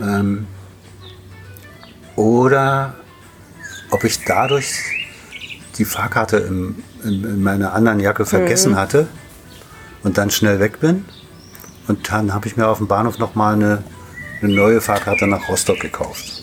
Ähm, 0.00 0.46
oder 2.14 2.94
ob 3.90 4.04
ich 4.04 4.24
dadurch 4.24 4.72
die 5.78 5.84
Fahrkarte 5.84 6.36
im, 6.36 6.76
in, 7.02 7.24
in 7.24 7.42
meiner 7.42 7.72
anderen 7.72 7.98
Jacke 7.98 8.24
vergessen 8.24 8.76
hatte 8.76 9.08
und 10.04 10.16
dann 10.16 10.30
schnell 10.30 10.60
weg 10.60 10.78
bin. 10.78 11.04
Und 11.88 12.12
dann 12.12 12.32
habe 12.32 12.46
ich 12.46 12.56
mir 12.56 12.68
auf 12.68 12.78
dem 12.78 12.86
Bahnhof 12.86 13.18
nochmal 13.18 13.54
eine, 13.54 13.82
eine 14.42 14.52
neue 14.54 14.80
Fahrkarte 14.80 15.26
nach 15.26 15.48
Rostock 15.48 15.80
gekauft. 15.80 16.40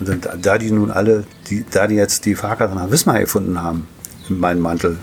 Und 0.00 0.08
dann, 0.10 0.20
da 0.42 0.58
die 0.58 0.70
nun 0.70 0.90
alle, 0.90 1.24
die, 1.48 1.64
da 1.70 1.86
die 1.86 1.94
jetzt 1.94 2.26
die 2.26 2.34
Fahrkarte 2.34 2.74
nach 2.74 2.90
Wismar 2.90 3.20
gefunden 3.20 3.62
haben, 3.62 3.88
in 4.28 4.38
meinem 4.38 4.60
Mantel, 4.60 4.98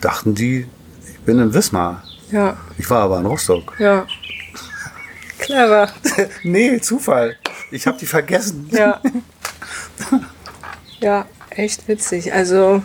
dachten 0.00 0.36
die, 0.36 0.68
ich 1.12 1.18
bin 1.22 1.40
in 1.40 1.52
Wismar. 1.52 2.04
Ja, 2.34 2.56
Ich 2.78 2.90
war 2.90 3.02
aber 3.02 3.18
in 3.20 3.26
Rostock. 3.26 3.74
ja. 3.78 4.06
Clever. 5.38 5.88
nee, 6.42 6.80
Zufall. 6.80 7.36
Ich 7.70 7.86
habe 7.86 7.98
die 7.98 8.06
vergessen. 8.06 8.68
Ja. 8.72 9.00
Ja, 11.00 11.26
echt 11.50 11.86
witzig. 11.86 12.32
Also, 12.32 12.82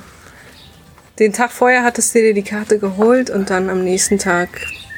den 1.19 1.31
Tag 1.33 1.51
vorher 1.51 1.83
hattest 1.83 2.13
du 2.15 2.19
dir 2.19 2.33
die 2.33 2.43
Karte 2.43 2.77
geholt 2.79 3.29
und 3.29 3.49
dann 3.49 3.69
am 3.69 3.83
nächsten 3.83 4.17
Tag, 4.19 4.49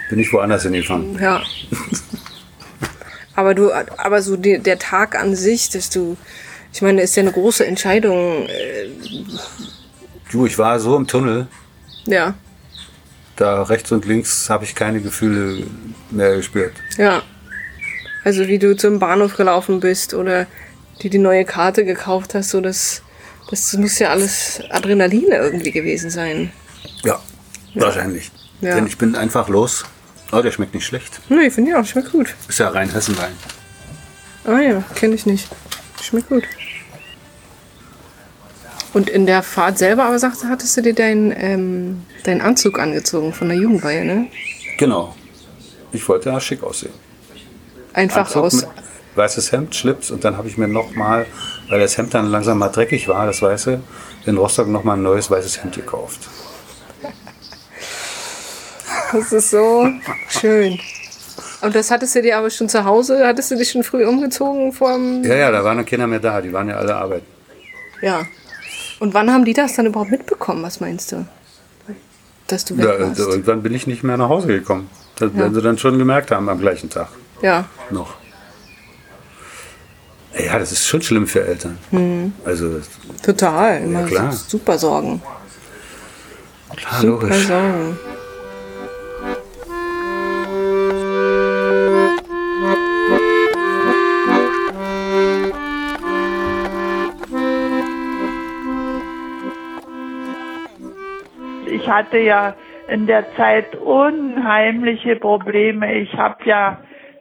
Bin 0.10 0.20
ich 0.20 0.32
woanders 0.34 0.64
hingefahren. 0.64 1.18
ja. 1.20 1.42
Aber 3.36 3.56
du, 3.56 3.72
aber 3.72 4.22
so 4.22 4.36
die, 4.36 4.60
der 4.60 4.78
Tag 4.78 5.16
an 5.18 5.36
sich, 5.38 5.70
dass 5.70 5.90
du, 5.90 6.18
ich 6.74 6.82
meine, 6.82 7.02
ist 7.02 7.16
ja 7.16 7.22
eine 7.24 7.32
große 7.32 7.66
Entscheidung. 7.66 8.46
äh, 8.48 8.90
Du, 10.32 10.46
ich 10.46 10.58
war 10.58 10.80
so 10.82 10.98
im 10.98 11.08
Tunnel. 11.08 11.48
Ja, 12.06 12.34
Da 13.36 13.64
rechts 13.64 13.92
und 13.92 14.06
links 14.06 14.50
habe 14.50 14.66
ich 14.66 14.76
keine 14.76 15.02
Gefühle 15.02 15.66
mehr 16.10 16.36
gespürt. 16.38 16.74
ja. 16.98 17.22
Also 18.24 18.48
wie 18.48 18.60
du 18.60 18.76
zum 18.78 19.00
Bahnhof 19.00 19.36
gelaufen 19.36 19.80
bist 19.80 20.14
oder 20.14 20.46
dir 21.02 21.10
die 21.10 21.18
neue 21.18 21.44
Karte 21.44 21.86
gekauft 21.86 22.36
hast, 22.36 22.52
so 22.52 22.62
das, 22.62 23.02
das 23.50 23.74
muss 23.74 23.98
ja 23.98 24.10
alles 24.10 24.62
Adrenalin 24.70 25.32
irgendwie 25.32 25.72
gewesen 25.72 26.12
sein. 26.12 26.52
Ja, 27.04 27.20
wahrscheinlich. 27.74 28.30
Ja. 28.62 28.76
Denn 28.76 28.86
ich 28.86 29.00
bin 29.00 29.16
einfach 29.16 29.50
los. 29.50 29.86
Oh, 30.32 30.40
der 30.44 30.52
schmeckt 30.52 30.76
nicht 30.76 30.86
schlecht. 30.86 31.20
Nee, 31.30 31.50
finde 31.50 31.72
ich 31.72 31.76
auch, 31.76 31.84
schmeckt 31.86 32.12
gut. 32.12 32.36
Ist 32.48 32.60
ja 32.60 32.70
rein 32.70 32.92
Hessenwein. 32.92 33.32
Ah 34.46 34.60
ja, 34.60 34.84
kenne 34.94 35.16
ich 35.16 35.26
nicht. 35.26 35.48
Schmeckt 36.04 36.30
gut. 36.30 36.44
Und 38.94 39.10
in 39.10 39.26
der 39.26 39.42
Fahrt 39.42 39.78
selber 39.78 40.06
aber 40.06 40.20
sagte, 40.20 40.50
hattest 40.50 40.76
du 40.76 40.82
dir 40.82 40.94
deinen 40.94 41.34
ähm, 41.36 42.06
deinen 42.24 42.42
Anzug 42.42 42.80
angezogen 42.80 43.34
von 43.34 43.48
der 43.48 43.58
Jugendweihe, 43.58 44.04
ne? 44.04 44.28
Genau. 44.78 45.16
Ich 45.94 46.08
wollte 46.08 46.30
ja 46.30 46.40
schick 46.40 46.64
aussehen. 46.64 46.94
Einfach 47.94 48.26
Anzug 48.28 48.44
aus. 48.44 48.68
weißes 49.16 49.52
Hemd, 49.52 49.76
Schlips 49.76 50.12
und 50.12 50.24
dann 50.24 50.38
habe 50.38 50.48
ich 50.48 50.58
mir 50.58 50.68
nochmal, 50.68 51.26
weil 51.70 51.80
das 51.80 51.98
Hemd 51.98 52.14
dann 52.14 52.28
langsam 52.28 52.58
mal 52.58 52.70
dreckig 52.70 53.08
war, 53.08 53.26
das 53.26 53.42
weiße, 53.42 53.80
in 54.26 54.38
Rostock 54.38 54.68
nochmal 54.68 54.98
ein 54.98 55.04
neues 55.04 55.30
weißes 55.30 55.64
Hemd 55.64 55.76
gekauft. 55.76 56.30
Das 59.12 59.32
ist 59.34 59.50
so 59.50 59.90
schön. 60.30 60.80
Und 61.62 61.76
das 61.76 61.92
hattest 61.92 62.16
du 62.16 62.22
dir 62.22 62.38
aber 62.38 62.50
schon 62.50 62.70
zu 62.70 62.86
Hause, 62.86 63.26
hattest 63.26 63.52
du 63.52 63.56
dich 63.56 63.70
schon 63.70 63.84
früh 63.84 64.06
umgezogen 64.06 64.72
vorm. 64.74 65.24
Ja, 65.24 65.36
ja, 65.36 65.52
da 65.52 65.64
waren 65.64 65.78
dann 65.78 65.86
Kinder 65.86 66.08
mehr 66.08 66.20
da, 66.20 66.42
die 66.42 66.52
waren 66.52 66.70
ja 66.70 66.78
alle 66.78 66.96
arbeiten. 66.96 67.26
Ja. 68.02 68.26
Und 69.02 69.16
wann 69.16 69.32
haben 69.32 69.46
die 69.46 69.54
das 69.54 69.74
dann 69.76 69.88
überhaupt 69.88 70.12
mitbekommen, 70.12 70.62
was 70.62 70.80
meinst 70.80 71.12
du? 71.12 71.26
Dass 72.48 72.66
du 72.66 72.78
weg 72.78 72.86
Ja, 72.86 73.00
warst. 73.00 73.20
irgendwann 73.20 73.64
bin 73.64 73.74
ich 73.74 73.88
nicht 73.88 74.04
mehr 74.04 74.16
nach 74.16 74.30
Hause 74.30 74.48
gekommen. 74.48 74.90
Das 75.16 75.34
werden 75.36 75.56
sie 75.56 75.62
dann 75.64 75.78
schon 75.80 75.98
gemerkt 75.98 76.30
haben 76.30 76.48
am 76.50 76.60
gleichen 76.60 76.88
Tag 76.90 77.08
Ja. 77.42 77.66
noch. 77.90 78.14
Ja, 80.38 80.60
das 80.60 80.72
ist 80.72 80.86
schon 80.86 81.02
schlimm 81.02 81.26
für 81.26 81.44
Eltern. 81.46 81.78
Hm. 81.90 82.34
Also, 82.46 82.80
Total. 83.24 83.82
Immer 83.82 84.04
klar. 84.04 84.32
Super 84.32 84.78
Sorgen. 84.78 85.22
klar, 86.76 87.02
Super 87.02 87.08
logisch. 87.28 87.48
Sorgen. 87.48 88.00
Hatte 101.92 102.18
ja 102.18 102.56
in 102.88 103.06
der 103.08 103.26
Zeit 103.36 103.76
unheimliche 103.76 105.18
Probleme. 105.18 105.94
Ich 105.96 106.14
habe 106.18 106.38
ja 106.46 106.80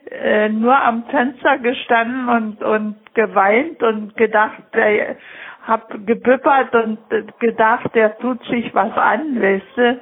äh, 0.09 0.49
nur 0.49 0.75
am 0.75 1.03
Fenster 1.05 1.57
gestanden 1.59 2.29
und, 2.29 2.63
und 2.63 2.95
geweint 3.13 3.83
und 3.83 4.15
gedacht, 4.17 4.63
äh, 4.73 5.15
hab 5.65 5.89
gebüppert 6.05 6.73
und 6.73 6.99
äh, 7.11 7.23
gedacht, 7.39 7.93
der 7.93 8.17
tut 8.17 8.43
sich 8.45 8.73
was 8.73 8.95
an, 8.97 9.41
weißt 9.41 9.77
du? 9.77 9.99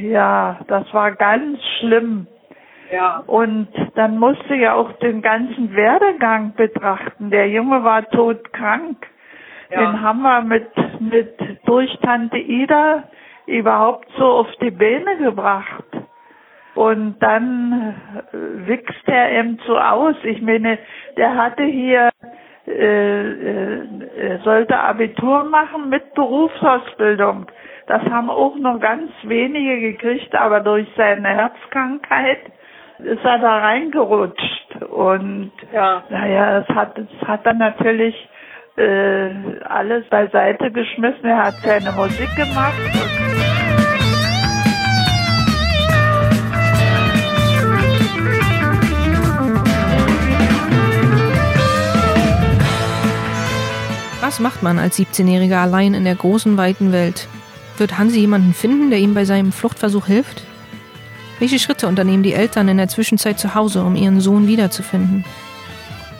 Ja, 0.00 0.60
das 0.68 0.92
war 0.94 1.12
ganz 1.12 1.58
schlimm. 1.78 2.26
Ja. 2.92 3.22
Und 3.26 3.68
dann 3.94 4.18
musste 4.18 4.54
ja 4.54 4.74
auch 4.74 4.92
den 4.98 5.22
ganzen 5.22 5.74
Werdegang 5.74 6.54
betrachten. 6.54 7.30
Der 7.30 7.48
Junge 7.48 7.84
war 7.84 8.08
todkrank. 8.10 9.06
Den 9.70 10.00
haben 10.00 10.22
wir 10.22 10.42
mit, 10.42 10.68
mit 11.00 11.34
durch 11.64 11.96
Tante 12.02 12.38
Ida 12.38 13.04
überhaupt 13.50 14.08
so 14.16 14.24
auf 14.24 14.48
die 14.62 14.70
Beine 14.70 15.16
gebracht. 15.18 15.84
Und 16.74 17.18
dann 17.20 17.94
äh, 18.32 18.68
wächst 18.68 19.06
er 19.06 19.32
eben 19.32 19.58
so 19.66 19.76
aus. 19.76 20.14
Ich 20.22 20.40
meine, 20.40 20.78
der 21.16 21.34
hatte 21.36 21.64
hier, 21.64 22.10
äh, 22.66 22.70
äh, 22.72 23.82
er 24.16 24.38
sollte 24.40 24.78
Abitur 24.78 25.44
machen 25.44 25.88
mit 25.88 26.14
Berufsausbildung. 26.14 27.46
Das 27.88 28.02
haben 28.04 28.30
auch 28.30 28.54
noch 28.56 28.78
ganz 28.78 29.10
wenige 29.24 29.80
gekriegt, 29.92 30.34
aber 30.36 30.60
durch 30.60 30.86
seine 30.96 31.28
Herzkrankheit 31.28 32.38
ist 33.00 33.24
er 33.24 33.38
da 33.38 33.58
reingerutscht. 33.58 34.76
Und 34.90 35.50
Ja. 35.72 36.04
naja, 36.08 36.58
es 36.60 36.68
hat, 36.68 36.96
es 36.98 37.28
hat 37.28 37.44
dann 37.44 37.58
natürlich 37.58 38.14
äh, 38.76 39.30
alles 39.68 40.06
beiseite 40.08 40.70
geschmissen. 40.70 41.24
Er 41.24 41.46
hat 41.46 41.54
seine 41.64 41.90
Musik 41.92 42.34
gemacht. 42.36 43.19
Was 54.30 54.38
macht 54.38 54.62
man 54.62 54.78
als 54.78 54.96
17-Jähriger 54.96 55.56
allein 55.56 55.92
in 55.92 56.04
der 56.04 56.14
großen, 56.14 56.56
weiten 56.56 56.92
Welt? 56.92 57.26
Wird 57.78 57.98
Hansi 57.98 58.20
jemanden 58.20 58.54
finden, 58.54 58.88
der 58.88 59.00
ihm 59.00 59.12
bei 59.12 59.24
seinem 59.24 59.50
Fluchtversuch 59.50 60.06
hilft? 60.06 60.44
Welche 61.40 61.58
Schritte 61.58 61.88
unternehmen 61.88 62.22
die 62.22 62.32
Eltern 62.32 62.68
in 62.68 62.76
der 62.76 62.86
Zwischenzeit 62.86 63.40
zu 63.40 63.56
Hause, 63.56 63.82
um 63.82 63.96
ihren 63.96 64.20
Sohn 64.20 64.46
wiederzufinden? 64.46 65.24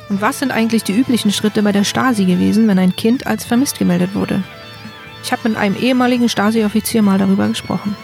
Und 0.09 0.21
was 0.21 0.41
sind 0.41 0.51
eigentlich 0.51 0.83
die 0.83 0.93
üblichen 0.93 1.31
Schritte 1.31 1.63
bei 1.63 1.71
der 1.71 1.85
Stasi 1.85 2.25
gewesen, 2.25 2.67
wenn 2.67 2.81
ein 2.81 2.97
Kind 2.97 3.29
als 3.29 3.45
vermisst 3.45 3.79
gemeldet 3.79 4.17
wurde? 4.17 4.43
Ich 5.23 5.31
habe 5.31 5.49
mit 5.49 5.57
einem 5.57 5.77
ehemaligen 5.77 6.29
Stasi-Offizier 6.29 7.03
mal 7.03 7.19
darüber 7.19 7.47
gesprochen. 7.47 7.95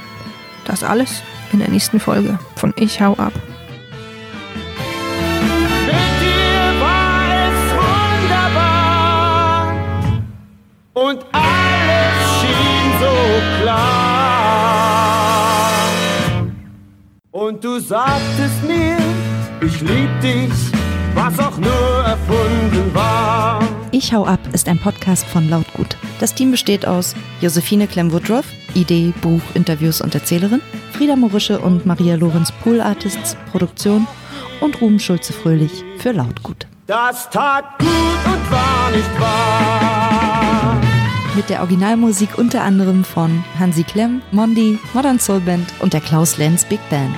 Das 0.66 0.84
alles 0.84 1.24
in 1.52 1.58
der 1.58 1.68
nächsten 1.68 1.98
Folge 1.98 2.38
von 2.54 2.72
Ich 2.76 3.00
hau 3.00 3.14
ab. 3.14 3.32
Und 10.96 11.18
alles 11.32 12.40
schien 12.40 12.92
so 13.00 13.62
klar. 13.62 13.82
Und 17.30 17.62
du 17.62 17.78
sagtest 17.78 18.64
mir, 18.66 18.96
ich 19.60 19.80
lieb 19.82 20.08
dich, 20.22 20.50
was 21.14 21.38
auch 21.38 21.58
nur 21.58 22.04
erfunden 22.04 22.94
war. 22.94 23.62
Ich 23.92 24.12
hau 24.14 24.24
ab 24.24 24.40
ist 24.52 24.68
ein 24.68 24.78
Podcast 24.78 25.26
von 25.26 25.50
Lautgut. 25.50 25.96
Das 26.18 26.34
Team 26.34 26.50
besteht 26.50 26.86
aus 26.86 27.14
Josephine 27.40 27.86
Clem-Woodruff, 27.86 28.46
Idee, 28.74 29.12
Buch, 29.20 29.42
Interviews 29.54 30.00
und 30.00 30.14
Erzählerin, 30.14 30.62
Frieda 30.92 31.14
Morische 31.14 31.58
und 31.58 31.84
Maria 31.84 32.14
Lorenz 32.14 32.52
Pool 32.62 32.80
Artists, 32.80 33.36
Produktion 33.50 34.06
und 34.60 34.80
Ruben 34.80 34.98
Schulze-Fröhlich 34.98 35.84
für 35.98 36.12
Lautgut. 36.12 36.66
Das 36.86 37.28
tat 37.28 37.78
gut 37.78 37.88
und 37.88 38.50
war 38.50 38.90
nicht 38.92 39.20
wahr. 39.20 40.45
Mit 41.36 41.50
der 41.50 41.60
Originalmusik 41.60 42.38
unter 42.38 42.62
anderem 42.62 43.04
von 43.04 43.44
Hansi 43.58 43.82
Klemm, 43.82 44.22
Mondi, 44.32 44.78
Modern 44.94 45.18
Soul 45.18 45.40
Band 45.40 45.68
und 45.80 45.92
der 45.92 46.00
Klaus 46.00 46.38
Lenz 46.38 46.64
Big 46.64 46.80
Band. 46.88 47.14